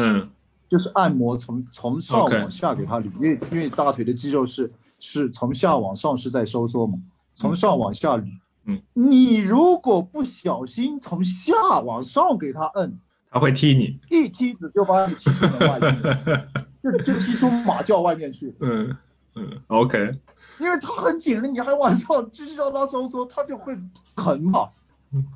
[0.03, 0.31] 嗯
[0.69, 6.97] 就是按摩从从上往下给它捋，因为因为大腿的肌肉是是从下往上是在收缩嘛，
[7.35, 8.25] 从上往下捋。
[8.67, 12.99] 嗯，你如果不小心从下往上给它摁，
[13.31, 13.99] 他会踢你。
[14.11, 16.03] 一踢子就把你踢出门外去，
[16.83, 18.97] 就就踢出马厩外面去，嗯
[19.35, 20.13] 嗯，OK，
[20.61, 23.77] 因为它很紧了，你还往上继续让它收缩，它就会
[24.15, 24.69] 疼嘛。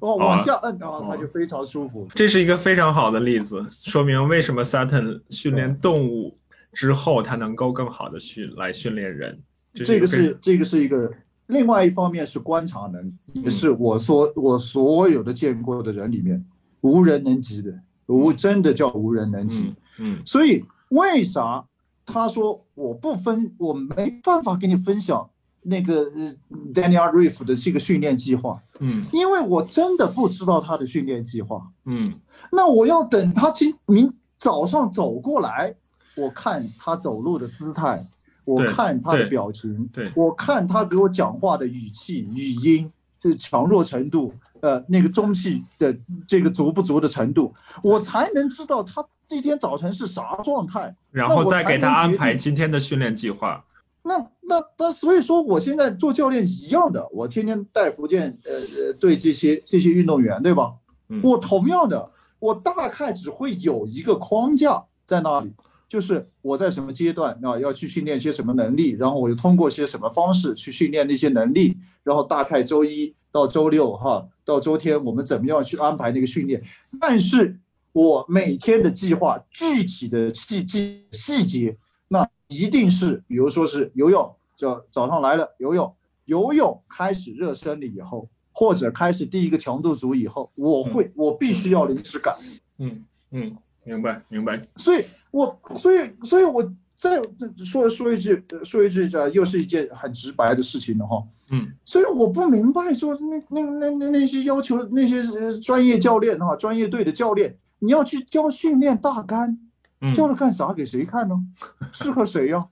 [0.01, 2.07] 哦，往下摁，然后它就非常舒服。
[2.15, 6.39] 这是一个非常好的例子，说明为什么 Sutton 训练动物
[6.73, 9.43] 之后，它能够更好的训来训练人。
[9.73, 11.11] 这个一是这个是一个，
[11.47, 16.45] 另外一方面是观察能力，也是我所我所有的见过的人里面
[16.83, 17.73] 无人能及的，
[18.07, 19.63] 无真的叫无人能及。
[19.63, 21.65] 嗯嗯所以为啥
[22.07, 25.31] 他说我不分，我没办法给你分享
[25.65, 26.35] 那个呃
[26.73, 31.63] Daniel Reef 的这个训练计划，嗯因为我真的不知道他的训练计划。
[31.87, 32.15] 嗯
[32.53, 35.75] 那我要等他今明早上走过来，
[36.17, 38.07] 我看他走路的姿态，
[38.45, 45.97] 我看他的表情，对我看他给我讲话的语气、语音，这个强弱程度，呃，那个中气的
[46.29, 50.95] 这个足不足的程度，我才能知道他这天早晨是啥状态。
[51.11, 53.65] 然后再给他安排今天的训练计划。
[54.07, 60.75] 那那那，所以说我现在做教练一样的，我天天带福建呃呃对这些这些运动员，对吧？
[61.09, 65.53] 嗯我同样的，我大概只会有一个框架在那里，
[65.89, 76.63] 就是我在什么阶段啊要去训练些什么能力，然后我就通过些什么方式去训练那些能力，然后大概周一到周六哈到周天我们怎么样去安排那个训练，
[77.01, 77.59] 但是
[77.93, 81.77] 我每天的计划具体的细细细节。
[82.09, 82.29] 那
[82.61, 85.95] 一定是，比如说是游泳，早早上来了游泳，
[86.27, 92.37] 游泳开始热身了以后，或者开始第一个强度组以后，我会，我必须要临时改，
[92.79, 94.61] 嗯嗯，明白明白。
[94.77, 96.63] 所以我，所以，所以我
[96.97, 97.21] 再
[97.65, 101.23] 说说一句，说一句，呃，又是一件很直白的事情了哈。
[101.51, 109.59] 嗯所以我不明白说那那那那那些要求那些呃专业教练哈，专业队的教练，你要去教训练大杆，
[110.01, 110.73] 嗯，教了干啥？
[110.73, 111.35] 给谁看呢？
[111.93, 112.67] 适合谁呀、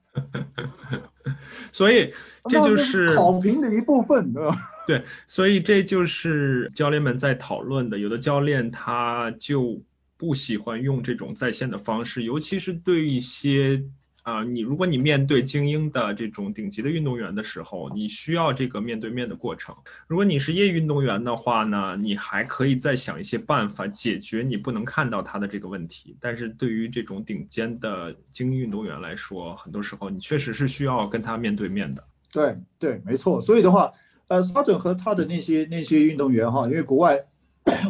[1.71, 2.13] 所以
[2.49, 4.55] 这就是考评的一部分，对吧？
[4.85, 7.97] 对，所以这就是教练们在讨论的。
[7.97, 9.81] 有的教练他就
[10.17, 13.83] 不喜欢用这种在线的方式，尤其是对于一些。
[14.23, 19.75] 啊，你如果你面对精英的这种顶级的运动员的时候，你需要这个面对面的过程。
[20.07, 26.15] 如果你是业余运动员的话呢，你还可以再想一些办法解决你不能看到他的这个问题。
[26.19, 32.03] 但是对于这种顶尖的精英运动员来说，很多时候你确实是需要跟他面对面的。
[32.31, 33.41] 对对，没错。
[33.41, 33.91] 所以的话，
[34.29, 37.23] 呃，沙准和他的那些那些运动员哈，因为国外。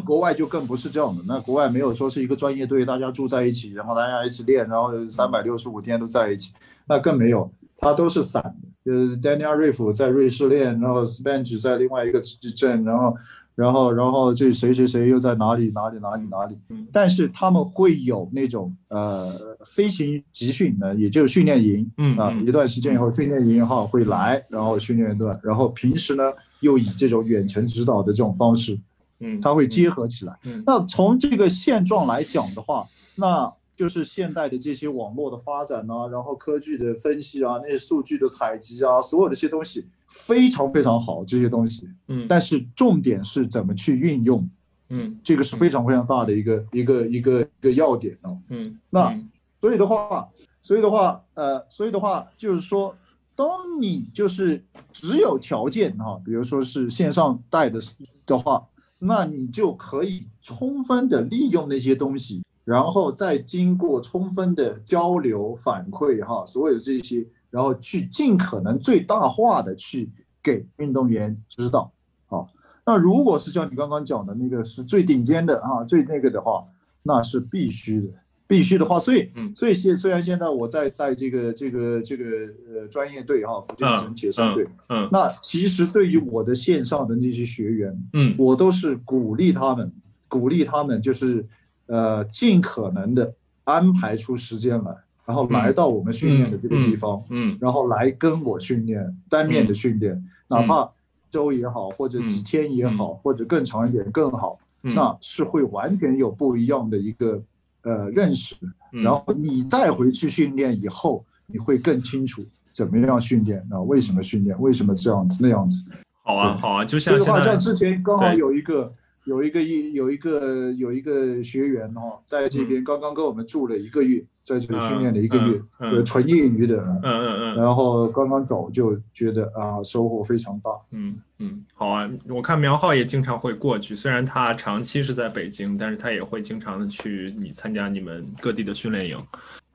[0.04, 6.52] 国外就更不是这样的，那国外没有说是一个专业队，大家住在一起，然后大家一起练，然后三百六十五天都在一起，
[6.86, 8.68] 那更没有，他都是散的。
[8.84, 13.16] 就是 Daniel Riff 在瑞士练，然后 Spence 在另外一个镇，然后，
[13.54, 16.58] 然后，然后这谁谁谁又在哪里哪里哪里哪里。
[16.92, 26.24] 但是他们会有那种呃飞行集训呢，也就是训练营，嗯啊，一段时间以后训练营哈会来，然后训练一段，然后平时呢
[26.60, 28.78] 又以这种远程指导的这种方式。
[29.20, 30.38] 嗯，它会结合起来。
[30.44, 32.86] 嗯，那从这个现状来讲的话，
[33.16, 41.88] 那就是现代的这些网络的发展啊，然后科技的分析啊，那些数据的采集啊，所有这些东西非常非常好，这些东西。
[42.08, 44.48] 嗯，但是重点是怎么去运用。
[44.90, 48.30] 嗯，这个是非常非常大的一个一个一个一个要点啊。
[48.50, 49.12] 嗯，那
[49.60, 50.28] 所以的话，
[50.62, 52.94] 所以的话，呃，所以的话就是说，
[53.34, 53.48] 当
[53.80, 54.62] 你就是
[54.92, 57.80] 只有条件哈，比如说是线上带的
[58.26, 58.64] 的话。
[59.06, 70.10] 那你就可以充分的利用那些东西，然后再经过充分的交流反馈，哈，所有这些，然后去尽可能最大化的去
[70.42, 71.92] 给运动员指导，
[72.26, 72.48] 好。
[72.86, 76.66] 那如果是像你刚刚讲的那个是最顶尖的啊，最那个的话，
[77.02, 78.08] 那是必须的。
[78.46, 82.24] 必须的话，所以，所以现虽然现在我在带这个这个这个
[82.68, 89.90] 呃专业队哈，福建省铁三队，嗯，那其实对于我的线上的那些学员，嗯，我都是鼓励他们，
[90.28, 91.44] 鼓励他们就是
[91.86, 93.34] 呃尽可能的
[93.64, 100.86] 安排出时间来，然后来到我们训练的这个地方，嗯，然后来跟我训练单面的训练，哪怕
[101.30, 107.42] 周也好，或者几天也好，或者更长一点更好，那是会完全有不一样的一个。
[107.84, 108.54] 呃，认识，
[108.90, 113.80] 然后你再回去训练以后，你会更清楚怎么样训练啊？
[113.82, 114.58] 为什么训练？
[114.60, 115.84] 为什么这样子那样子？
[116.24, 118.90] 好啊，好啊，就像好像之前刚好有一个
[119.24, 124.24] 有一个一有一个有一个学员哦，在这边刚刚跟我们住了一个月。
[124.44, 139.18] 在这里训练了一个月，呃，纯业余的，嗯嗯嗯，然后刚刚走就觉得啊，收获非常大，嗯嗯，好啊，我看苗浩也经常会过去，虽然他长期是在北京，但是他也会经常的去你参加你们各地的训练营。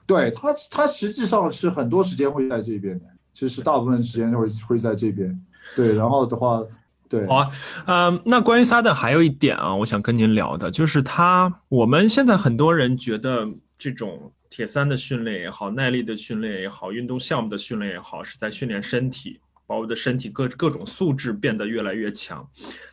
[0.06, 5.36] 对他，他实际上是很多时间会在这边的，其实大部分时间会会在这边。
[5.76, 6.64] 对，然后的话，
[7.10, 7.51] 对，好啊，
[7.88, 13.47] 嗯，那关于萨德还有一点啊，我想跟您聊的就是他，我们现在很多人觉得
[13.78, 14.32] 这种。
[14.51, 22.45] 铁三的训练也好，耐力的训练也好，运动项目的训练也好，是在训练身体，把我的身体各各种素质变得越来越强。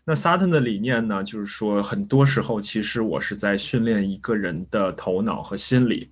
[0.04, 6.10] 那萨特的理念呢，就是说，很多时候其实我是在训练一个人的头脑和心理。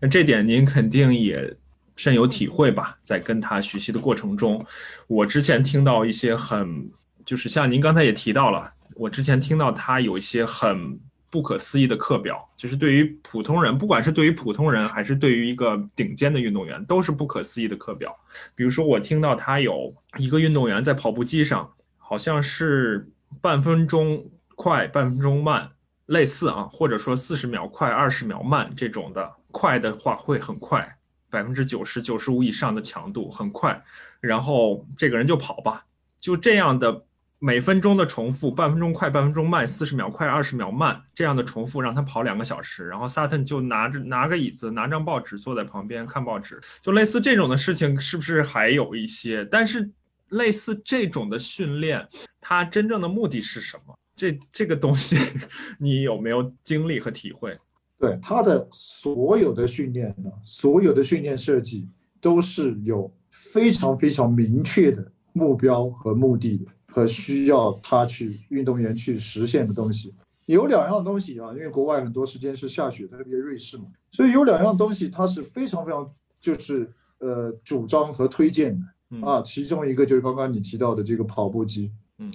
[0.00, 1.52] 那这点您肯定也
[1.96, 2.96] 深有体会吧？
[3.02, 4.64] 在跟他学习的过程中，
[5.08, 6.88] 我之前听到一些很，
[7.24, 10.98] 就是像您刚才也提到了，我之前听到他有一些很。
[11.30, 18.14] 不可思议的课表，就是对于普通人，不管是对于普通人，还是对于一个顶尖的运动员，都是不可思议的课表。
[18.54, 21.68] 比如说，我听到他有一个运动员在跑步机上，
[21.98, 23.08] 好像是
[23.40, 25.68] 半分钟快，半分钟慢，
[26.06, 29.28] 类似啊，或者说四十秒快，二十秒慢这种的。
[29.50, 30.98] 快的话会很快，
[31.30, 33.82] 百分之九十九十五以上的强度很快，
[34.20, 35.84] 然后这个人就跑吧，
[36.20, 37.04] 就这样的。
[37.44, 49.44] 每分钟的重复，半分钟快，半分钟慢，四十秒快，二十秒慢，这样的重复让他跑两个小时，然后萨特就拿着拿个椅子，拿张报纸坐在旁边看报纸，就类似这种的事情，是不是还有一些？
[49.50, 49.90] 但是
[50.30, 52.08] 类似这种的训练，
[52.40, 53.94] 它真正的目的是什么？
[54.16, 55.18] 这这个东西，
[55.78, 57.54] 你有没有经历和体会？
[57.98, 61.86] 对他的所有的训练呢，所有的训练设计
[62.22, 66.64] 都是有非常非常明确的目标和目的的。
[66.94, 70.14] 和需要他去运动员去实现的东西，
[70.46, 76.88] 有两样东西啊，因为国外很多时间是下雪，特别瑞士嘛，所以有两样东西他是非常非常就是
[77.18, 78.78] 呃主张和推荐
[79.10, 82.30] 的啊，其中一个就是刚刚你提到的这个跑步机，嗯，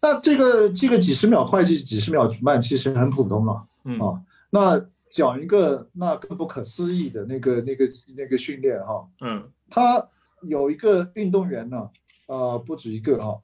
[0.00, 3.66] 那这个这个几十秒快几几十秒慢其实很普通了，
[3.98, 7.84] 啊，那讲一个那更不可思议的那个那个
[8.16, 10.08] 那个训练哈，嗯，他
[10.42, 11.90] 有一个运动员呢，
[12.28, 13.34] 啊不止一个啊。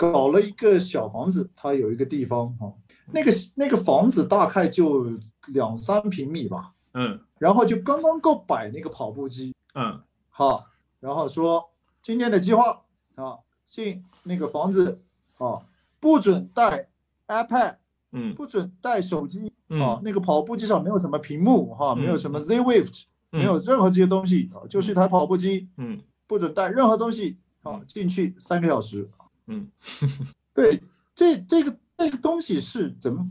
[0.00, 2.72] 搞了一个小房子，它有一个地方哈，
[3.12, 5.04] 那个那个房子大概就
[5.48, 10.64] 两三平米吧，嗯，然后就刚刚够摆那个跑步机，嗯，好，
[11.00, 11.70] 然后说
[12.02, 12.82] 今天的计划
[13.16, 13.36] 啊，
[13.66, 15.02] 进那个房子
[15.36, 15.60] 啊，
[16.00, 16.88] 不准带
[17.26, 17.76] iPad，
[18.12, 19.82] 嗯，不准带手机嗯。
[19.82, 29.06] 啊，那个跑步机上没有什么屏幕哈，没有什么 Z Wave，没有任何这些东西啊，就是一台跑步机，嗯，不准带任何东西啊，进去三个小时，
[29.50, 29.68] 嗯，
[30.54, 30.80] 对，
[31.14, 33.26] 这这个这个东西是怎么？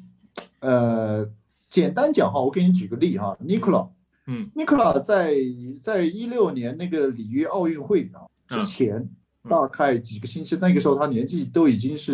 [0.59, 1.26] 呃，
[1.70, 3.88] 简单讲哈，我给你举个例哈，Nikola，
[4.28, 5.34] 嗯，Nikola 在
[5.82, 9.09] 在一六年那个里约奥运会啊之前，
[9.47, 12.13] 大概几个星期，那个时候他年纪都已经是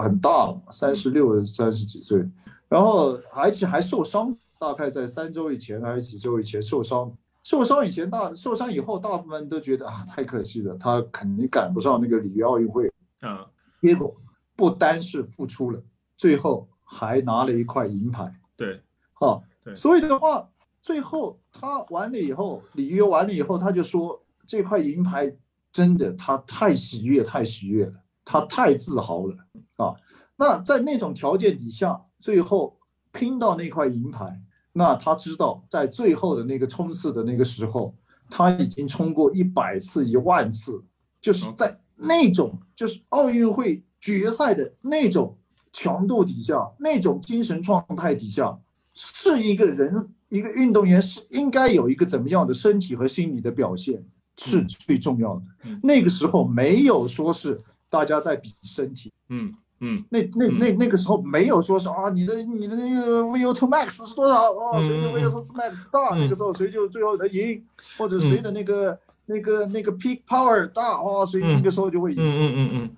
[0.00, 2.24] 很大了，三十六、三十几岁，
[2.68, 7.12] 然后而且还受伤，大概在三周以前还是几周以前受伤。
[7.42, 12.92] 受伤以前大受伤以后，大部分都觉得啊，太可惜了，他肯定赶不上那个里约奥运会。
[13.20, 13.50] 啊，
[13.80, 14.14] 结果
[14.56, 15.82] 不单是付出了，
[16.16, 18.34] 最后还拿了一块银牌。
[18.56, 18.82] 对，
[19.14, 20.48] 哈，对所以的话，
[20.82, 25.34] 最后他完了以后，里约完了以后，他就说这块银牌
[25.72, 27.92] 真的他太喜悦，太喜悦了，
[28.24, 29.36] 他太自豪了
[29.76, 29.94] 啊。
[30.36, 32.78] 那在那种条件底下，最后
[33.12, 34.40] 拼到那块银牌，
[34.72, 37.94] 那他知道在最后的那个冲刺的那个时候，
[38.28, 40.84] 他已经冲过一百次、一万次，
[41.20, 45.36] 就是在那种就是奥运会决赛的那种
[45.72, 48.58] 强度底下，那种精神状态底下，
[48.94, 54.02] 是一个人一个运动员是应该有一个怎么样的身体和心理的表现
[54.36, 55.42] 是最重要的。
[55.82, 60.04] 那个时候没有说是大家在比身体，嗯嗯。
[60.08, 64.52] 那那那那个时候没有说是啊，你的你的那个 VO2 max 是多少？
[64.52, 64.80] 哦？
[64.80, 67.62] 谁的 VO2 max 大，那个时候谁就最后能赢，
[67.98, 68.98] 或者谁的那个
[69.32, 72.90] 那个那个 peak power 大哦，所以那个时候就会赢，嗯嗯嗯嗯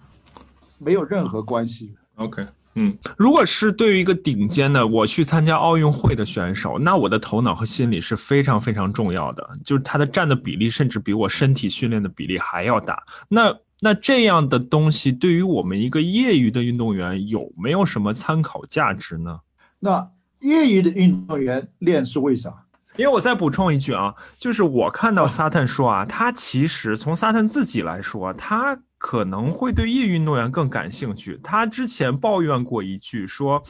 [0.79, 1.95] 没有任何关系。
[2.17, 2.43] ，OK。
[2.75, 13.03] 嗯，如果是对于一个顶尖的我去参加奥运会的选手，那我的头脑和心理是非常非常重要的，就是他的占的比例甚至比我身体训练的比例还要大。
[13.29, 19.41] 那那这样的东西对于我们一个业余的运动员有没有什么参考价值呢？
[19.81, 20.11] 那
[20.41, 22.62] 业余的运动员练是为啥？
[22.97, 31.41] 因为我再补充一句啊，就是我看到萨特说啊，他其实从萨特自己来说，他可能会对业余运动员更感兴趣。
[31.43, 33.63] 他之前抱怨过一句说，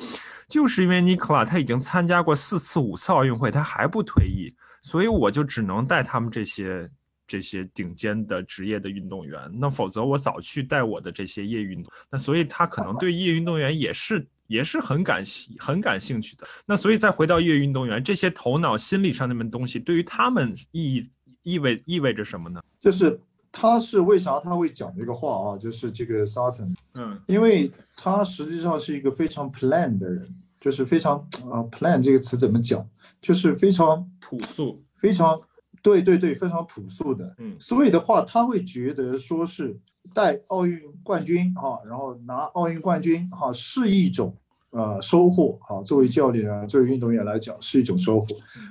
[0.48, 6.90] 就是因为尼克拉他已经参加过四次、五次奥运会，他还不退役，所以我就只能带他们这些
[7.26, 9.38] 这些顶尖的职业的运动员。
[9.54, 11.92] 那否则我早去带我的这些业余运动。
[12.10, 14.26] 那所以他可能对业余运动员也是。
[14.52, 16.46] 也是很感兴很感兴趣的。
[16.66, 21.10] 那所以再回到业余运动员，这些头脑心理上那门东西，对于他们意义
[21.42, 22.62] 意味意味着什么呢？
[22.80, 23.18] 就是
[23.50, 25.58] 他是为啥他会讲这个话啊？
[25.58, 30.28] 就是这个 Sutton，嗯，因为他实际上是一个非常 plan 的人，
[30.60, 31.18] 就是非常
[31.50, 32.86] 啊 plan 这个词怎么讲？
[33.20, 35.40] 就是非常朴素，非常
[35.82, 37.34] 对对对，非常朴素的。
[37.38, 39.76] 嗯，所以的话，他会觉得说是
[40.14, 44.36] 带奥运冠军啊、然后拿奥运冠军哈、是一种。
[44.72, 48.26] 呃，收获啊，作为教练啊，作为运动员来讲是一种收获。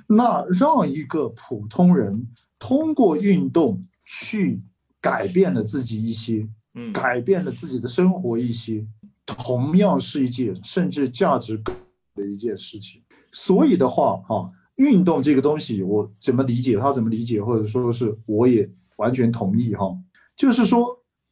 [0.08, 2.26] 那让一个普通人
[2.58, 4.60] 通过运动去
[5.00, 8.84] 改变了自己一些，嗯，改变了自己的生活一些，
[9.24, 11.56] 同样是一件甚至价值
[12.16, 13.00] 的一件事情。
[13.30, 14.44] 所以的话，哈、
[14.74, 19.96] 运动这个东西，我怎么理解，他怎么理解，或者说是我也完全同意哈、
[20.36, 20.84] 就是说，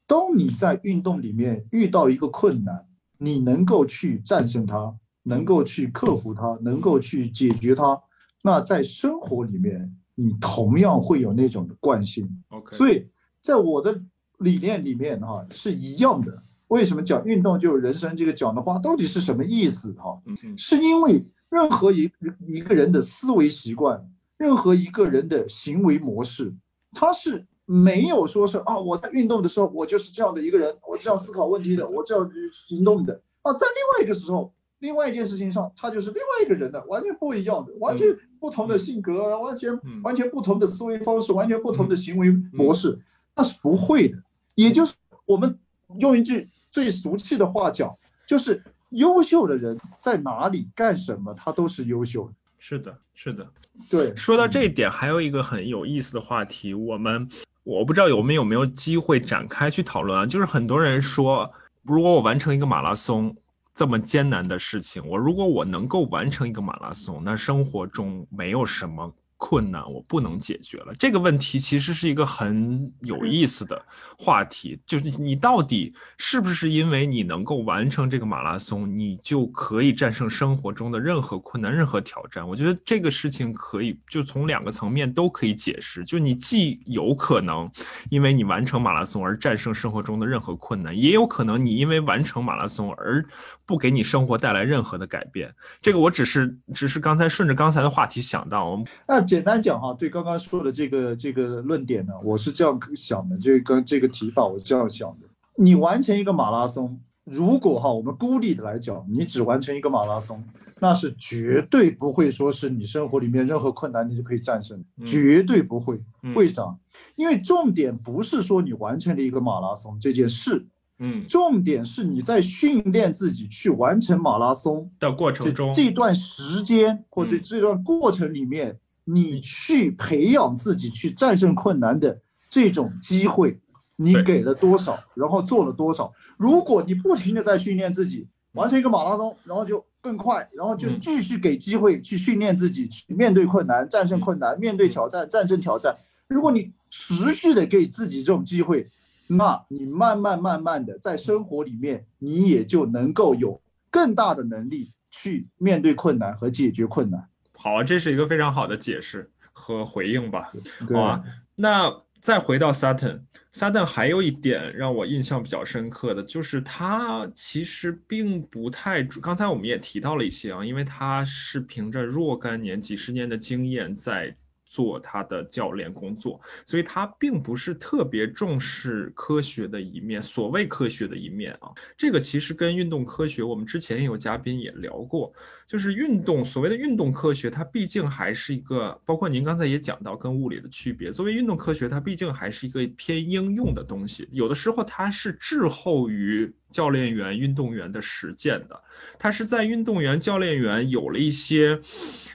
[0.07, 2.87] 当你在运动里面遇到一个困难。
[3.23, 4.95] 你能够去战胜它，
[5.25, 8.01] 能够去克服它，能够去解决它，
[8.43, 12.27] 那在生活里面，你同样会有那种的惯性。
[12.49, 13.07] OK，所以
[13.43, 14.01] 在我的
[14.39, 16.43] 理念里面哈、是一样的。
[16.69, 20.19] 为什么讲运动就是人生这个讲的话到底是什么意思哈、
[20.57, 22.11] 是因为任何一
[22.47, 24.03] 一个人的思维习惯，
[24.39, 26.55] 任何一个人的行为模式，
[26.93, 27.47] 它是。
[27.73, 33.13] 没有说是啊，我在运动的时候，我就是这样的一个人，我这样思考问题的，我这样行动的
[33.43, 33.53] 啊。
[33.53, 38.09] 在另外一个时候，另外一件事情上，他就是另外一个人的，完全不一样的，完全
[38.41, 42.99] 不同的性格，完全完全不同的思维方式，完全不同的行为模式，
[43.37, 44.19] 那是不会的。
[44.57, 44.95] 也就是
[45.25, 45.57] 我们
[46.01, 47.95] 用一句最俗气的话讲，
[48.27, 52.35] 就是优秀的人在哪里干什么，他都是优秀的。
[52.59, 53.47] 是的，是的。
[53.89, 57.29] 对，说到这一点，还有一个很有意思的话题，我们。
[57.71, 60.27] 我不知道我们有没有机会展开去讨论啊？
[60.27, 61.49] 就是很多人说，
[61.85, 63.37] 如果我完成一个马拉松
[63.73, 70.93] 这么艰难的事情，我如果我能够完成一个马拉松，那生活中没有什么困难我不能解决了？
[70.99, 73.83] 这个问题其实是一个很有意思的
[74.19, 82.47] 话题，就是你到底是不是因为你能够完成这个马拉松，你就可以战胜生活中的任何困难、任何挑战？
[82.47, 87.69] 我觉得这个事情可以就从两个层面都可以解释，就你既有可能
[88.11, 93.25] 因为你完成马拉松而战胜生活中的任何困难，也有可能你因为完成马拉松而
[93.65, 95.51] 不给你生活带来任何的改变。
[95.81, 105.29] 这个我只是只是刚才顺着刚才的话题想到，我们那简单讲哈，对刚刚说的这个这个论点呢，我是这样想的，这个这个提法我是这样想的。
[105.55, 110.43] 你完成一个马拉松，如果哈我们孤立的来讲，你只完成一个马拉松，
[110.81, 116.01] 那是绝对不会说是你生活里面任何困难你就可以战胜，绝对不会。
[116.35, 116.77] 为啥？
[117.15, 120.67] 因为重点不是说你完成了一个马拉松这件事。
[121.03, 133.59] 嗯，重点是你在训练自己去完成马拉松的过程中，这段时间或者这段过程里面，你去培养自己去战胜困难的这种机会，
[133.97, 136.13] 你给了多少，然后做了多少？
[136.37, 145.97] 如果你不停的在训练自己完成一个马拉松，然后就更快，然后就继续给机会去训练自己去面对困难、战胜困难、面对挑战、战胜挑战。
[146.29, 148.89] 如果你持续的给自己这种机会，
[149.27, 157.29] 那你慢慢慢慢的在生活里面，你也就能够有更大的能力去面对困难和解决困难。
[157.63, 160.51] 好，这是一个非常好的解释和回应吧？
[160.95, 161.23] 好啊。
[161.57, 174.35] 那再回到 Sutton，Sutton 还有一点让我印象比较深刻的就是他其实并不太，刚才我们也提到了一些啊，因为他是凭着若干年、几十年的经验在。
[174.73, 180.23] 做他的教练工作，所以他并不是特别重视科学的一面。
[180.23, 185.33] 所谓科学的一面啊，这个其实跟运动科学，我们之前也有嘉宾也聊过，
[185.71, 191.13] 就是运动所谓的运动科学，它毕竟还是一个，包括您刚才也讲到跟物理的区别。
[191.13, 196.53] 作为运动科学，它毕竟还是一个偏应用的东西，有的时候它是滞后于。
[196.71, 198.81] 教练员、运动员的实践的，
[199.19, 201.81] 它是在运动员、教练员有了一些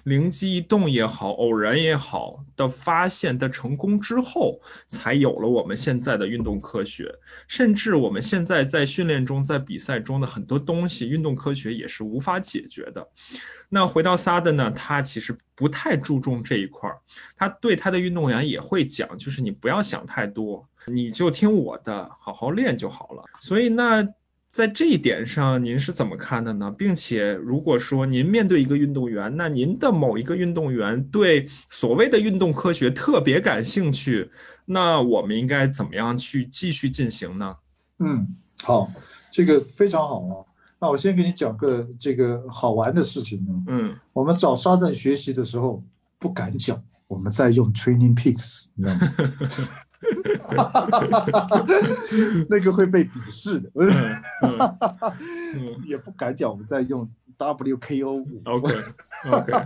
[0.03, 7.13] 灵机一动也好、偶然也好的发现的成功之后，才有了我们现在的运动科学。
[7.47, 13.07] 甚至我们现在在训练中、在比赛中的很多东西，运动科学也是无法解决的。
[13.69, 16.97] 那回到萨德呢，他其实不太注重这一块儿，
[17.35, 23.23] 他对他的运动员也会讲，就是你不要想太多，你就听我的，好好练就好了。
[23.39, 24.07] 所以那。
[24.47, 26.71] 在这一点上，您是怎么看的呢？
[26.77, 34.29] 并且，如果说您面对一个运动员，那您的某一个运动员对所谓的运动科学特别感兴趣，
[34.65, 37.55] 那我们应该怎么样去继续进行呢？
[37.99, 38.25] 嗯，
[38.63, 38.87] 好，
[39.31, 40.45] 这个非常好啊。
[40.79, 43.45] 那我先给你讲个这个好玩的事情。
[43.67, 45.83] 嗯，我们找沙顿学习的时候
[46.19, 49.01] 不敢讲，我们在用 Training Peaks，你知道吗？
[52.49, 53.69] 那个会被鄙视的，
[55.85, 56.49] 也不敢讲。
[56.49, 58.73] 我们在用 WKO 五，OK
[59.31, 59.51] OK，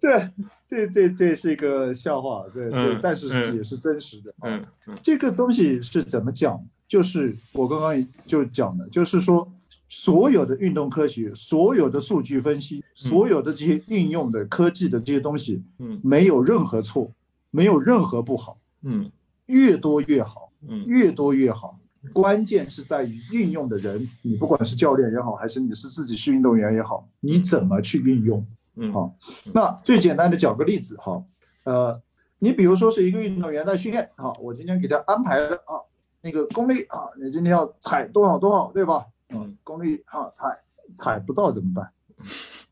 [0.00, 0.30] 这
[0.64, 4.34] 这这这是一个笑话，对对，但是也是真实的。
[4.42, 4.64] 嗯，
[5.02, 6.60] 这个东西是怎么讲？
[6.88, 9.50] 就是我刚刚就讲的，就是说
[9.88, 17.10] 所有的运动科学、所有的数据分析、所有的这些应用的科技的这些东西，嗯，没有任何错。
[17.52, 19.08] 没有任何不好，嗯，
[19.46, 21.78] 越多越好，嗯，越多越好。
[22.12, 28.44] 关键是在于运用的人，你不管是教练也好，还是你是自己是运动员也好，你怎么去运用？
[28.74, 29.14] 嗯，好。
[29.52, 31.22] 那最简单的讲个例子哈，
[31.62, 32.02] 呃，
[32.40, 35.78] 你比如说是一个运动员在训练，啊，我今天给他安排了啊，
[36.22, 39.06] 那个功力啊，你今天要踩多少多少，对吧？
[39.28, 40.58] 嗯，功力啊，踩
[40.96, 41.88] 踩不到怎么办？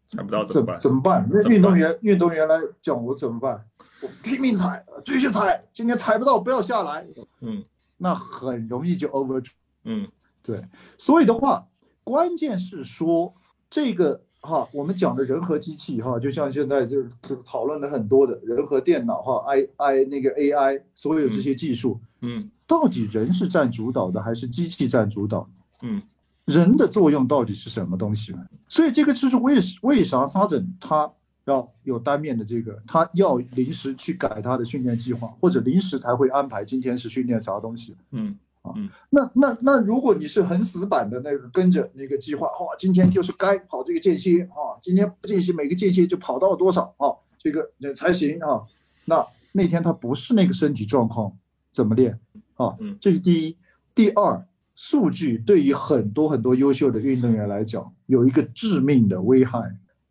[0.09, 0.79] 踩不到怎么办？
[0.81, 1.29] 怎么办？
[1.31, 3.65] 那运动员运动员来讲，我怎么办？
[4.03, 7.07] 我拼命踩，继续踩，今天踩不到不要下来。
[7.41, 7.63] 嗯，
[7.99, 9.45] 那很容易就 over。
[9.85, 10.07] 嗯，
[10.43, 10.59] 对。
[10.97, 11.67] 所以的话，
[12.03, 13.33] 关键是说
[13.69, 17.09] 这个哈，我们讲的人和机器哈，就像现在就是
[17.45, 25.49] 讨论了很多的人和电脑哈，I I 那个 AI，所有这些技术，嗯，到底人是占主导的还是机器占主导？
[25.83, 26.01] 嗯，
[26.47, 28.39] 人的作用到底是什么东西呢？
[28.67, 31.11] 所以这个就是为为啥沙等他。
[31.51, 37.97] 要有单面的这个，他要临时去改他的训练计划，或者临时才会安排今天是训练啥东西。
[38.13, 38.73] 嗯，啊，
[39.11, 48.63] 那那那如果你是很死板的那个跟着那个计划，哦，今天就是该跑这个间歇啊，今天不间歇每个间歇就跑到多少啊，这个才行啊。
[49.07, 51.37] 那那天他不是那个身体状况，
[51.73, 52.19] 怎么练
[52.55, 52.77] 啊？
[53.01, 53.57] 这是第一。
[53.93, 54.47] 第二，
[54.77, 59.61] 数据对于很多很多优秀的运动员来讲，有一个致命的危害。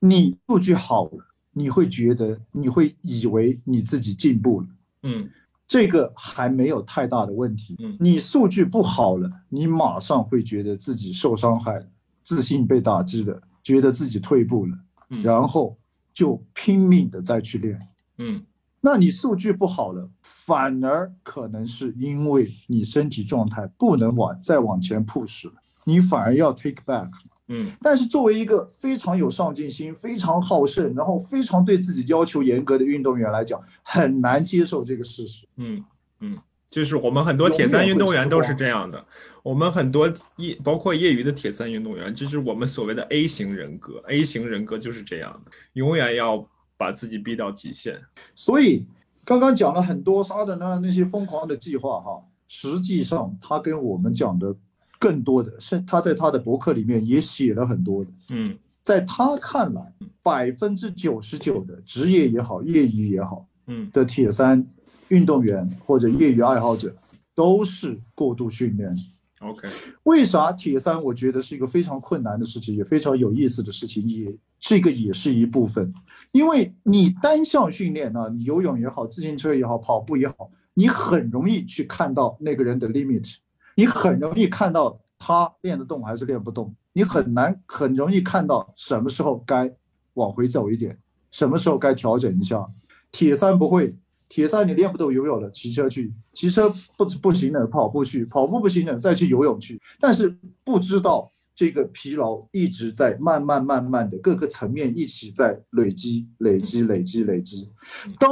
[0.02, 4.68] 你数据好了，你会觉得你会以为你自己进步了，
[5.04, 5.30] 嗯，
[5.68, 7.76] 这个还没有太大的问题。
[7.80, 11.86] 嗯，你数据不好了，你马上会觉得自己受伤害，
[12.24, 14.78] 自信被打击了，觉得自己退步了，
[15.24, 15.78] 然后
[16.14, 17.80] 就拼命的再去练。
[18.18, 18.44] 嗯，
[18.82, 25.54] 那你数据不好了，反而可能是因为你身体状态不能往再往前 push 了，
[25.86, 27.10] 你反而要 take back。
[27.52, 35.48] 嗯，但是作为一个非常有上进心、非常好胜，然后非常对自己要求严格的运动员来讲，很难接受这个事实。
[35.58, 35.84] 嗯
[36.20, 36.38] 嗯，
[36.70, 39.04] 就是我们很多铁三运动员都是这样的，
[39.42, 46.48] 我们很多业包括业余的铁三运动员，就是我们所谓的 A 型人格，A 型人格就是这样的，永远要
[46.78, 48.00] 把自己逼到极限。
[48.36, 48.86] 所以
[49.26, 54.56] 刚刚讲了很多沙的那那些疯狂的计划哈，实际上他跟我们讲的。
[55.00, 63.90] 更多的是他在他的博客里面也写了很多的，嗯，在他看来，百分之九十九的职业也好，业余也好，嗯。
[63.94, 64.68] 的铁三
[65.08, 66.94] 运动员或者业余爱好者
[67.34, 68.94] 都是过度训练。
[69.40, 69.70] OK，
[70.04, 75.94] 为啥铁三我觉得是一个非常困难的事情，也非常有意思的事情，也这个也是一部分，
[76.34, 83.38] 因为你单项训练啊，你游泳也好，自行车也好，跑步也好，你很容易去看到那个人的 limit。
[83.80, 89.74] 你很容易看到他练得动还是练不动，你很难很容易看到什么时候该
[90.16, 91.00] 往回走一点，
[91.32, 92.68] 什么时候该调整一下。
[93.10, 93.90] 铁三不会，
[94.28, 99.82] 铁三你练不动游泳了，骑车去；骑车不不行了，跑步去；跑步不行了，再去游泳去。
[99.98, 107.72] 但是不知道这个疲劳一直在慢慢慢慢的各个层面一起在累积累积累积累积。
[108.20, 108.30] 当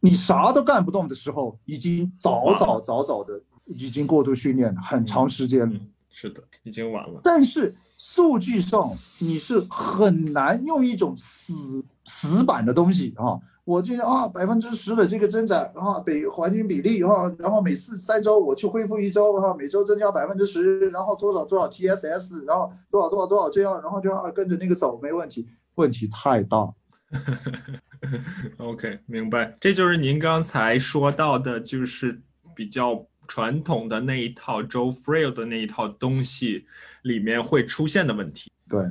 [0.00, 3.38] 你啥都干不动的时候，已经早早早早的。
[3.66, 7.20] 已经过度训练了很长时间了，是的，已经晚了。
[7.22, 26.72] 但是数据上你是很难用一种死死板的东西啊，我觉得啊百分之十的这个增长啊，比环境比例啊，然后每次三周我去恢复一周啊，每周增加百分之十，然后多少多少 TSS，然后多少多少多少这样，然后就啊跟着那个走没问题，问题太大。
[28.58, 32.22] OK，明白，这就是您刚才说到的，就是
[32.54, 33.06] 比较。
[33.26, 36.66] 传统的那一套 Joe Frail 的那一套东西
[37.02, 38.84] 里面会出现的问题，对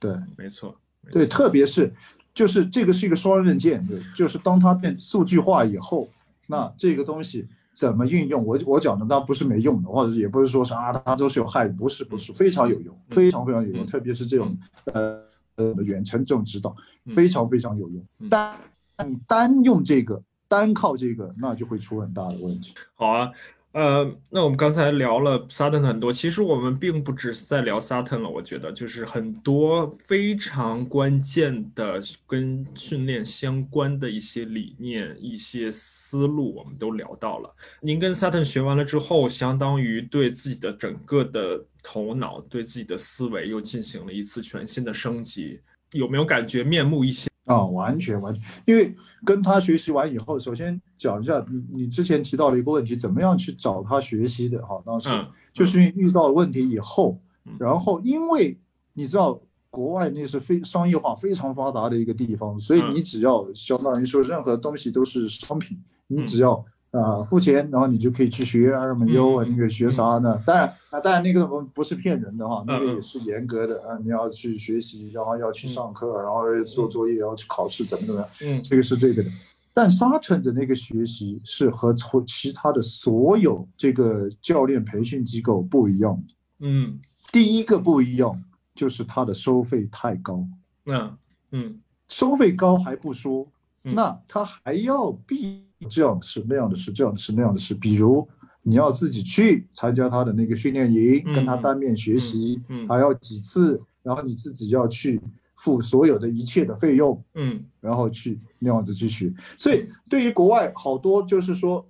[0.00, 0.76] 对，没错，
[1.10, 1.92] 对，特别是
[2.34, 6.08] 就是这个是一个双刃剑，对，就是当它变数据化以后，
[6.46, 8.44] 那这个东西怎么运用？
[8.44, 14.56] 我我讲的，当不是没用的，或者也不是说啥它都是有害，不是不是，非常有用，非常非常有用，特别是这种
[14.92, 15.22] 呃
[15.56, 16.74] 呃远程这种指导，
[17.08, 18.28] 非常非常有用。
[18.28, 18.58] 单
[19.06, 22.74] 你单用这个，单靠这个，那就会出很大的问题。
[22.94, 23.30] 好啊。
[23.72, 28.28] 呃，那我们刚才聊了 Sutton 很多，其实我们并不只是在聊 Sutton 了。
[28.28, 37.54] 我觉得就是很多非常关键的跟训练相关的一些理念、一些思路，我们都聊到了。
[37.80, 45.60] 您跟 Sutton 学完了之后，相当于对自己的整个的头脑、对自己的思维又进行了一次全新的升级，
[45.92, 47.31] 有没有感觉面目一新？
[47.52, 48.94] 啊，完全完全，因为
[49.24, 54.64] 跟他学习完以后，首先讲一下你你之前提到了一个问题，怎么样去找他学习的？
[54.66, 55.10] 哈，当时
[55.52, 57.20] 就是因为遇到了问题以后，
[57.58, 58.58] 然后因为
[58.94, 59.40] 你知道
[59.70, 66.64] 国外那是非商业化非常发达的一个地方，所以你只要相当于说任何东西都是商品，你只要。
[66.92, 70.38] 啊，付钱，然后你就可以去学二门优啊，那个学啥呢？
[70.44, 78.28] 当然啊，当然那个不不是骗人的哈，那个也是严格的啊，你要去学习，然后要去上课，然后做作业，要去考试，怎么怎么样？
[78.42, 79.30] 嗯，这个是这个的。
[79.72, 86.34] 但沙城的那个学习是和从其他的所有这个教练培训机构不一样的。
[86.58, 86.98] 嗯，
[87.32, 88.38] 第一个不一样
[88.74, 90.46] 就是它的收费太高。
[90.84, 91.16] 嗯
[91.52, 93.46] 嗯，收费高还不说，
[93.82, 95.64] 那他还要必。
[95.88, 97.74] 这样的事，那样的事，这样的事，那样的事。
[97.74, 98.28] 比如
[98.62, 105.20] 你要自己去参加他的那个训练营，跟他当面学习，还要几次，然后你自己要去
[105.56, 109.32] 付所有的一切的费用，嗯，然后去那样子去学。
[109.56, 111.84] 所以对于国外好多就是说，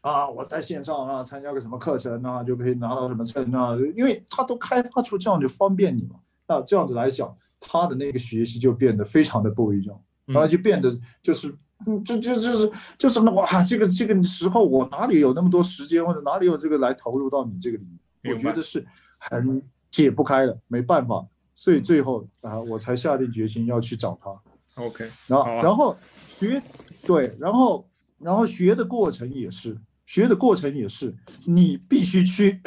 [0.00, 6.16] 啊，我在线上啊参加个什么课程啊，就可以拿到什么证啊，因为他都开发出这样就方便你嘛。
[6.48, 10.92] 那这样子来讲，他的那个学习就变得非常的不一样，然后就变得
[11.22, 11.54] 就是。
[11.86, 17.84] 嗯，就就就是就是那哇，这个这个时候我哪里有那么多时间，或者哪里有这个来投入到你这个里
[18.22, 18.34] 面？
[18.34, 18.86] 我觉得是
[19.18, 24.82] 很解不开的，没办法，所以最后啊，我才下定决心要去找他。
[24.82, 25.96] OK，然后然后
[26.28, 26.62] 学，
[27.06, 27.88] 对，然后
[28.18, 32.60] 然后学的过程也是，学的过程也是，你必须去。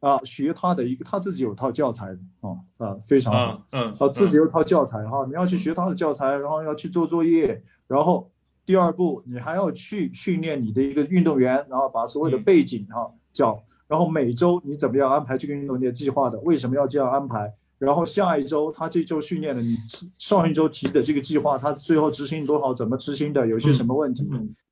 [0.00, 8.30] 啊，学他的一个，他自己有套教材的啊啊，非常好，嗯，啊，自己有套教材哈，你要去学他的教材，然后要去做作业，然后
[8.66, 17.50] 第二步你还要去训练你的一个运动员，然后把所有的背景哈教，然后每周你怎么样安排这个运动员计划的，为什么要这样安排？
[17.78, 19.76] 然后下一周他这周训练的，你
[20.18, 22.74] 上一周提的这个计划，他最后执行多少？
[22.74, 23.46] 怎么执行的？
[23.46, 24.26] 有些什么问题？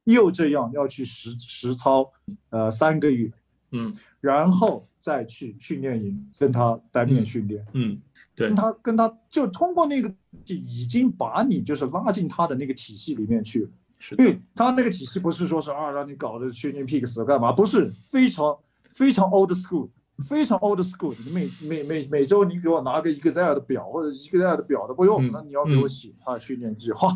[0.04, 2.10] 又这样要去实实操，
[2.50, 3.30] 呃，三个月，
[3.72, 7.98] 嗯，然后再去训练营跟他单面训练，嗯，
[8.34, 10.08] 对，跟他跟他就通过那个
[10.44, 13.70] 就已经把你就是拉进他的那个体系里面去了，
[14.08, 17.52] 是，因为他那个体系不是说是啊让你搞的训练 pigs 干嘛？
[17.52, 18.56] 不是非常
[18.90, 19.88] 非常 old school。
[20.28, 27.08] 非常 old school，你每每每每周你给我拿个 Excel 的表或者 Excel 的表都不用，那你要给我写他的训练计划，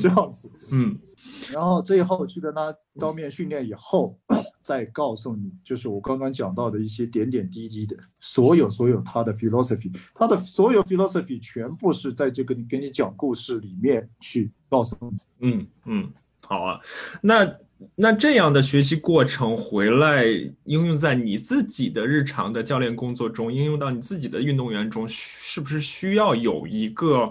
[0.00, 0.96] 这样子，嗯，
[1.52, 4.16] 然后最后去跟他当面训练以后，
[4.62, 16.12] 再告诉你，就是我刚刚讲到的一些点点滴滴的，所有所有他的 philosophy，他的所有 philosophy 全部是在这个你给你讲故事里面去告诉你，嗯嗯，
[16.48, 16.80] 好啊，
[17.22, 17.56] 那。
[17.94, 20.24] 那这样的学习过程回来
[20.64, 27.30] 应用在你自己的日常的教练工作中，应用到你自己的运动员中，是不是需要有一个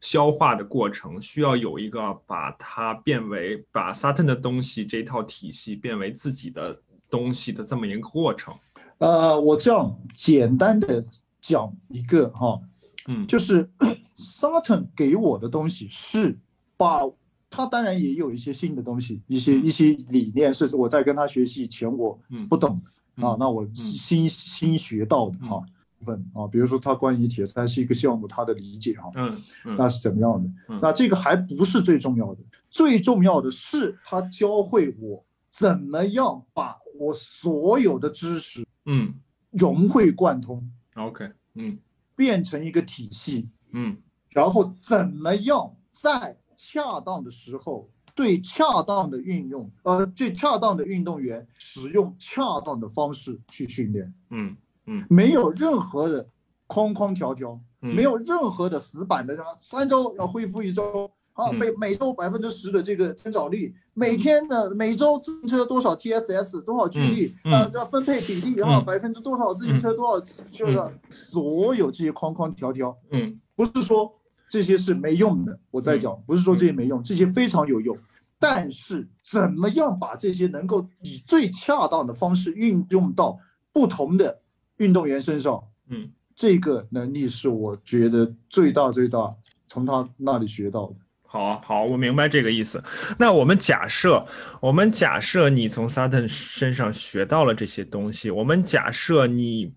[0.00, 1.22] 消化的过程？
[1.22, 6.76] 需要有一个把它变为把 Sutton 的东西这套体系变为自己的
[7.08, 8.52] 东西的这么一个过程？
[8.98, 11.04] 呃，我这样简单的
[11.40, 12.58] 讲一个哈，
[13.06, 13.70] 嗯，就是
[14.18, 16.36] Sutton 给我的东西是
[16.76, 17.02] 把。
[17.48, 22.18] 他当然也有一些新的东西，一些一些理念是我在跟他学习以前我
[22.48, 22.80] 不懂
[23.16, 25.60] 啊，那我新新学到的哈
[25.98, 29.42] 部分啊，比如说他关于铁三是一个项目，他的理解哈，嗯，
[29.76, 30.78] 那是怎么样的？
[30.82, 39.14] 那这个还不是最重要的，最重要的是他教会我怎么样把我所有的知识嗯。
[39.52, 41.78] 融会贯通，OK，嗯，
[42.14, 43.96] 变成一个体系，嗯，
[44.28, 46.36] 然后怎么样在。
[46.56, 54.56] 恰当的时候，对恰当的运用，呃，最恰当的运动员使用恰当的方式去训练，嗯
[54.86, 56.26] 嗯，没有任何的
[56.66, 70.20] 框框条条，没有任何的死板的，三周要恢复一周，啊，每每周百分之十的这个增长率，每天的每周自行车多少 TSS 多少距离，啊，要分配比例，然后百分之多少自行车多少，
[70.50, 70.80] 就是
[71.10, 74.15] 所有这些框框条条，嗯，不是说。
[74.48, 77.96] 这些是没用的，我在讲，不是说这些没用，这些非常有用。
[78.38, 83.38] 但是怎么样把这些能够以最恰当的方式运用到
[83.72, 84.42] 不同的
[84.76, 85.62] 运动员身上？
[85.88, 89.34] 嗯，这个能力是我觉得最大最大
[89.66, 90.96] 从他那里学到的。
[91.36, 92.82] 好好，我明白这个意思。
[93.18, 94.26] 那我们假设，
[94.58, 99.70] 我们假设你从 Sutton 身上学到了这些东西，我们假设你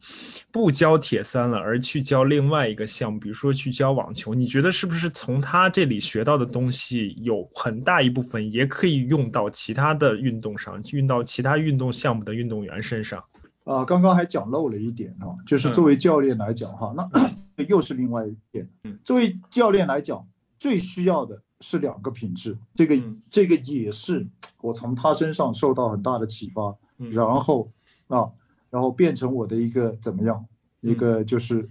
[0.53, 13.21] 不教铁三了，而去教另外一个项目，比如说去教网球，你觉得是不是从他这里学到的东西有很大一部分也可以用到其他的运动上，运到其他运动项目的运动员身上？
[13.65, 18.65] 啊，刚刚还讲漏了一点啊，就是作为教练来讲哈，那又是另外一点。
[19.03, 20.25] 作为教练来讲，
[20.57, 21.37] 最需要的。
[21.61, 24.25] 是两个品质，这个这个也是
[24.61, 27.69] 我从他身上受到很大的启发，然后
[28.07, 28.29] 啊，
[28.69, 30.45] 然后变成我的一个怎么样？
[30.81, 31.67] 一个就是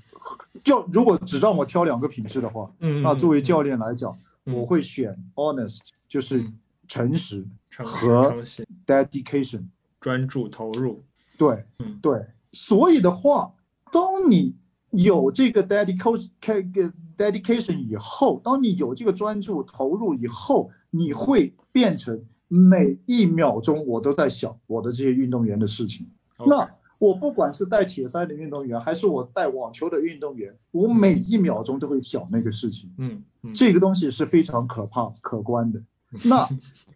[0.63, 2.71] 教，如果只让我挑两个品质的话，
[3.03, 6.45] 那作为教练来讲，我会选 honest，就是
[6.87, 7.43] 诚实
[7.79, 8.43] 和
[8.87, 9.65] dedication，
[9.99, 11.03] 专注投入。
[11.39, 11.65] 对
[12.03, 13.55] 对，所以的话，
[13.91, 14.55] 当你
[14.91, 16.93] 有这个 dedication。
[17.19, 26.09] dedication 以后，当你有这个专注投入以后，你会变成每一秒钟我都在想我的这些运动员的事情。
[26.47, 32.89] 那我不管是带铁三的运动员，还是我带网球的运动员，我每一秒钟都会想那个事情。
[32.99, 33.21] 嗯，
[33.53, 35.83] 这个东西是非常可怕可观的。
[36.25, 36.49] 那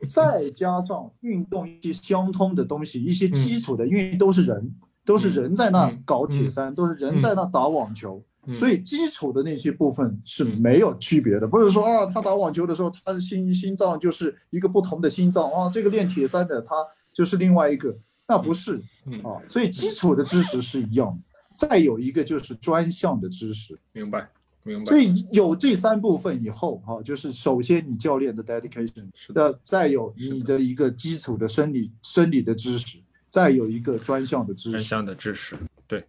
[0.08, 4.72] 再加上运动一些相通的东西，一些基础的，因为都是人，
[5.04, 8.22] 都是人在那搞铁三，都是人在那打网球。
[8.52, 16.74] 所以基础的那些部分是没有区别的，不是说啊，他打网球的时候，他的心心脏就是一个不同的心脏啊，这个练铁三的他
[17.12, 17.96] 就是另外一个，
[18.26, 18.82] 那不是
[19.22, 19.38] 啊。
[19.46, 21.16] 所以基础的知识是一样，
[21.56, 23.78] 再有一个就是专项的知识。
[23.92, 24.28] 明白，
[24.64, 24.84] 明白。
[24.86, 32.98] 所以有这三部分以后哈，就是首先你教练的 dedication，是的，再有你的一个基础的生理生理的知识，
[33.32, 34.70] 再有一个专项的知识。
[34.72, 35.56] 专项的知识，
[35.88, 36.04] 对，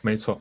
[0.00, 0.40] 没错。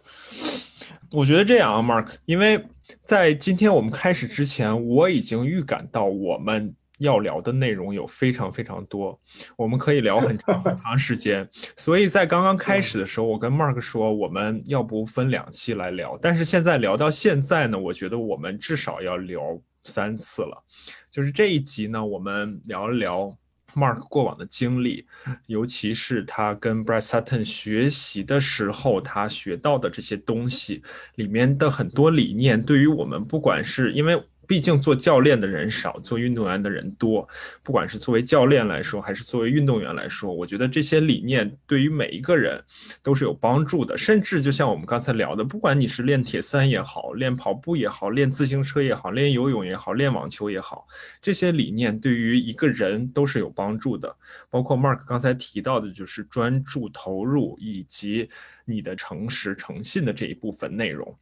[1.12, 2.66] 我觉得这样啊，Mark，因为
[3.04, 9.20] 在今天我们开始之前，我已经预感到我们要聊的内容有非常非常多，
[9.58, 11.48] 我们可以聊很长很长时间。
[11.76, 16.18] 所以在刚刚开始的时候，我跟 Mark 说，我们要不分两期来聊。
[16.22, 19.42] 但是现在聊到现在呢，我觉得我们至少要聊
[19.84, 20.64] 三次了。
[21.12, 23.30] 就是这一集呢，我们聊一聊
[23.76, 25.06] Mark 过往的经历，
[25.48, 30.82] 尤其是他跟 Brad Sutton 学习的时候，他学到的这些东西
[31.16, 34.24] 里面的很多理念，对于我们不管是因为。
[34.48, 37.28] 毕竟做教练的人少，做运动员的人多。
[37.64, 42.64] 不管是作为教练来说，还是作为运动员来说，我觉得这些理念对于每一个人
[43.02, 43.98] 都是有帮助的。
[43.98, 50.88] 甚至就像我们刚才聊的，不管你是练铁三也好，练跑步也好，练自行车也好，练游泳也好，练网球也好，
[51.22, 54.16] 这些理念对于一个人都是有帮助的。
[54.50, 58.30] 包括 Mark 刚才提到的，就是专注投入以及
[58.66, 61.18] 你的诚实诚信的这一部分内容。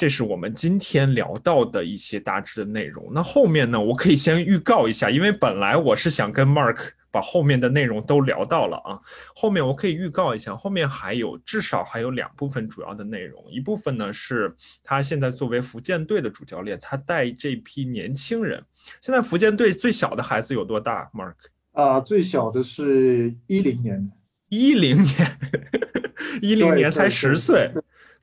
[0.00, 3.10] 这是我们今天聊到的一些大致的内容。
[3.12, 8.98] 那后面呢，我可以先预告一下，因为本来我是想跟 Mark 把后面的内容都聊到了啊。
[9.34, 13.44] 后面我可以预告一下，后面还有至少还有两部分主要的内容。
[13.50, 18.64] 一部分呢是他现在作为福建队的主教练，他带这批年轻人。
[19.02, 21.34] 现在福建队最小的孩子有多大？Mark
[21.72, 24.10] 啊，最小的是一零年，
[24.48, 25.38] 一零年，
[26.40, 27.70] 一零年才十岁。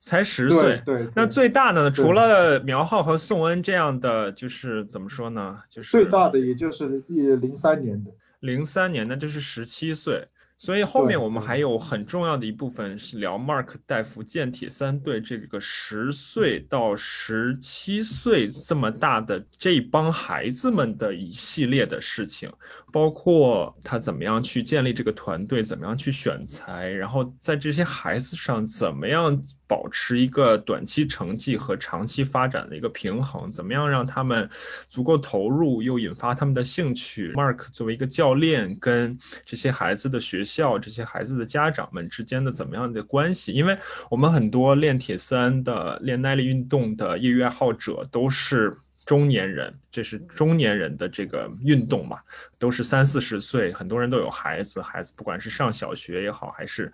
[0.08, 1.92] 才十岁，对，那最大的呢？
[1.92, 5.60] 除了苗浩和宋恩这样的，就是怎么说呢？
[5.70, 10.30] 就是最大的，也就是零三年的，零三年的，这是十七岁。
[10.58, 22.52] 所以后面我们还有很重要的一部分是聊 Mark 带福建铁三队这个十岁到十七岁这么大的这帮孩子们的一系列的事情，
[22.92, 34.50] 包括他怎么样去建立这个团队，怎么样去选材，然后在这些孩子上怎么样保持一个短期成绩和长期发展的一个平衡，怎么样让他们
[34.90, 37.32] 足够投入又引发他们的兴趣。
[37.34, 39.16] Mark 作为一个教练，跟
[39.46, 40.47] 这些孩子的学。
[40.48, 43.52] 校这些孩子的家长们之间的怎么样的关系？
[43.52, 43.78] 因为
[44.10, 48.74] 我们很多练铁三的、练耐力运动的业余爱好者都是
[49.06, 52.20] 中年人，这是中年人的这个运动嘛，
[52.58, 56.90] 都是三四十岁，很多人都有孩子，孩子不管是上小学也好，还是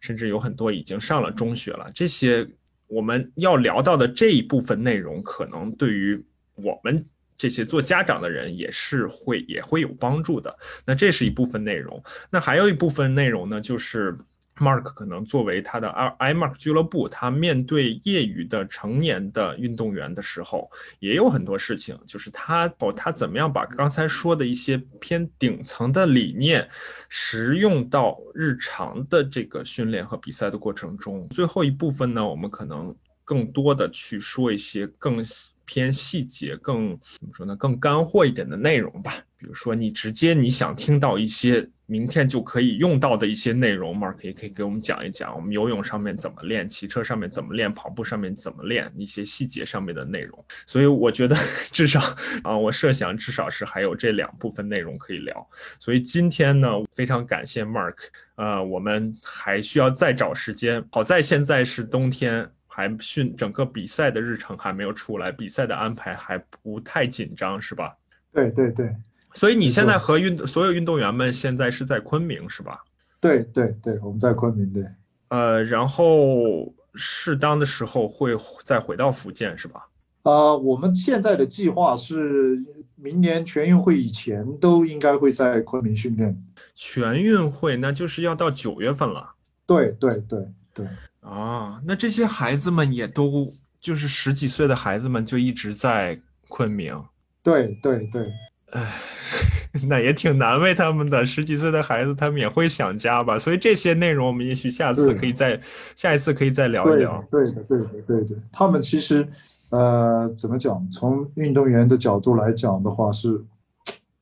[0.00, 1.90] 甚至有很多已经上了中学了。
[1.94, 2.46] 这些
[2.86, 6.22] 我们要聊到的这一部分内容，可能对于
[6.54, 7.04] 我们。
[7.40, 10.54] 这些做家长的人也是会也会有帮助的。
[10.84, 11.98] 那这是一部分内容。
[12.28, 14.14] 那还有一部分内容呢，就是
[14.56, 15.88] Mark 可能作为他的
[16.18, 26.68] i Mark 俱乐部，他面对业余的成年的运动员的时候，也有很多事情，就是他哦，他怎么样把刚才说的一些偏顶层的理念
[27.08, 31.26] 实用到日常的这个训练和比赛的过程中。
[31.30, 32.94] 最后一部分呢，我们可能
[33.24, 35.24] 更多的去说一些更。
[35.70, 37.54] 偏细节更怎么说呢？
[37.54, 39.14] 更干货一点的内容吧。
[39.36, 45.32] 比如说，你直接你想听到一些明天就可以用到的一些内容，Mark 也可以给我们讲一讲。
[45.32, 50.44] 我们游泳上面怎么练，骑车上面怎么练，跑步上面怎么练，一些细节上面的内容。
[50.66, 51.36] 所以我觉得
[51.70, 52.00] 至少
[52.42, 55.48] 啊，我设想至少是还有这两部分内容可以聊。
[55.78, 57.94] 所以今天呢，非常感谢 Mark。
[58.34, 60.84] 呃，我们还需要再找时间。
[60.90, 62.50] 好在现在是冬天。
[62.72, 67.96] 还训整个比赛的日程还没有出来，比赛的安排还不太紧张，是吧？
[68.32, 68.94] 对对对。
[69.32, 72.84] 所以你现在和运所有运动员们现在是在昆明，是吧？
[73.20, 74.84] 对对对，我们在昆明对。
[75.28, 79.88] 呃，然后适当的时候会再回到福建，是吧？
[80.22, 82.56] 啊，我们现在的计划是
[82.94, 86.40] 明年全运会以前都应该会在昆明训练。
[86.74, 89.34] 全运会那就是要到九月份了。
[89.66, 90.86] 对对对对。
[91.30, 96.92] 啊，那这些孩子们也都就是十几岁的孩子们就一直在昆明。
[97.40, 98.32] 对对对，
[98.72, 98.94] 哎，
[99.88, 101.24] 那也挺难为他们的。
[101.24, 103.38] 十几岁的孩子，他们也会想家吧？
[103.38, 105.60] 所以这些内容，我们也许下次可以再
[105.94, 107.24] 下一次可以再聊一聊。
[107.30, 108.34] 对的，对的，对的。
[108.50, 109.28] 他们其实，
[109.68, 110.84] 呃，怎么讲？
[110.90, 113.40] 从运动员的角度来讲的话，是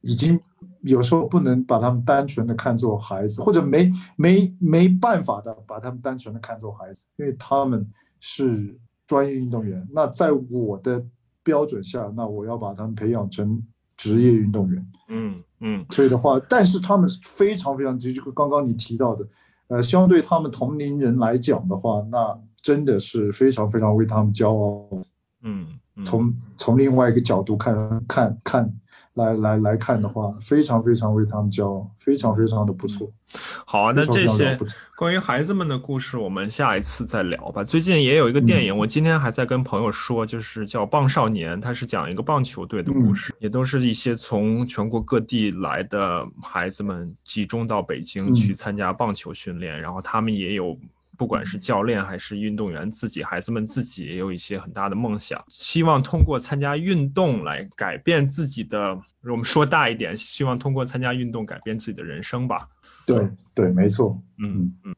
[0.02, 0.38] 已经。
[0.82, 7.86] 有时候不能把他们单纯的看作孩子，或者没没没办法的把他们单纯的看作孩子，因为他们
[8.20, 9.86] 是专业运动员。
[9.92, 11.04] 那在我的
[11.42, 13.62] 标准下，那我要把他们培养成
[13.96, 14.86] 职业运动员。
[15.08, 15.84] 嗯嗯。
[15.90, 19.26] 所以的话，但是他们是非常非常，就刚刚你提到的，
[19.68, 25.02] 呃，相对他们同龄人来讲的话，那真的是非常非常为他们骄傲。
[25.42, 25.66] 嗯。
[26.04, 28.72] 从从另外一个角度看看看。
[29.18, 33.06] 来来来看的话，非常非常为他们骄傲，非常非常的不错。
[33.66, 34.58] 好啊，那这些
[34.96, 37.62] 关于孩子们的故事，我们下一次再聊吧。
[37.62, 50.74] 最近也有一个电影，我今天还在跟朋友说，就是叫《棒少年》，它是讲一个棒球队的故事，也都是一些从全国各地来的孩子们集中到北京去参加棒球训练，然后他们也有。
[51.18, 58.96] 不管是教练还是运动员自己，孩子们自己也有一些很大的梦想，希望通过参加运动来改变自己的。
[59.24, 62.68] 我们说大一点，希望通过参加运动改变自己的人生吧。
[63.04, 64.16] 对对，没错。
[64.38, 64.94] 嗯嗯，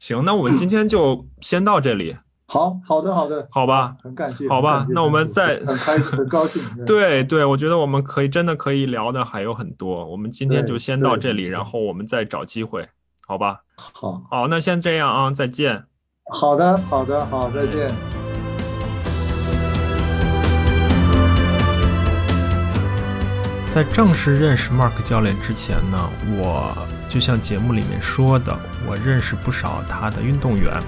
[0.00, 2.16] 行，那我们今天就先到这里。
[2.46, 4.48] 好好的好的，好吧，很感谢。
[4.48, 6.60] 好吧，那我们再很开很高兴。
[6.84, 10.04] 对对，我觉得我们可以真的可以聊的还有很多。
[10.04, 12.88] 我们今天就先到这里，然后我们再找机会。
[13.30, 15.84] 好吧，好，好，那先这样啊，再见。
[16.32, 17.94] 好的，好的，好，再见。
[23.68, 26.76] 在正式认识 Mark 教练之前呢，我
[27.08, 28.52] 就像节目里面说的，
[28.84, 30.82] 我认识不少他的运动员，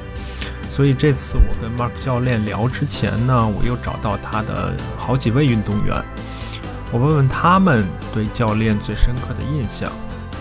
[0.68, 6.04] 所以这次我跟 Mark 教练聊之前呢，我又找到他的好几位运动员，
[6.90, 9.92] 我问问他们对教练最深刻的印象。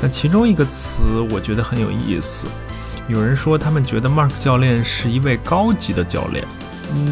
[0.01, 2.47] 那其中一个词我觉得很有意思，
[3.07, 6.43] 有人说他们觉得 Mark 教练是一位高级的教练。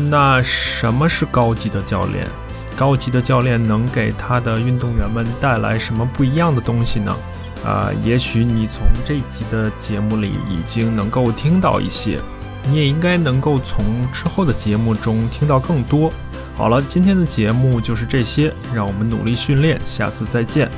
[0.09, 2.27] 那什么是高级的教练？
[2.75, 7.15] 高级的教练能给他的运动员们带来什么不一样的东西呢？
[7.63, 12.19] 啊，也许你从这一集的节目里已经能够听到一些，
[12.63, 16.11] 你也应该能够从之后的节目中听到更多。
[16.55, 20.71] 好了，今天的节目就是这些，让我们努力训练，下次再见。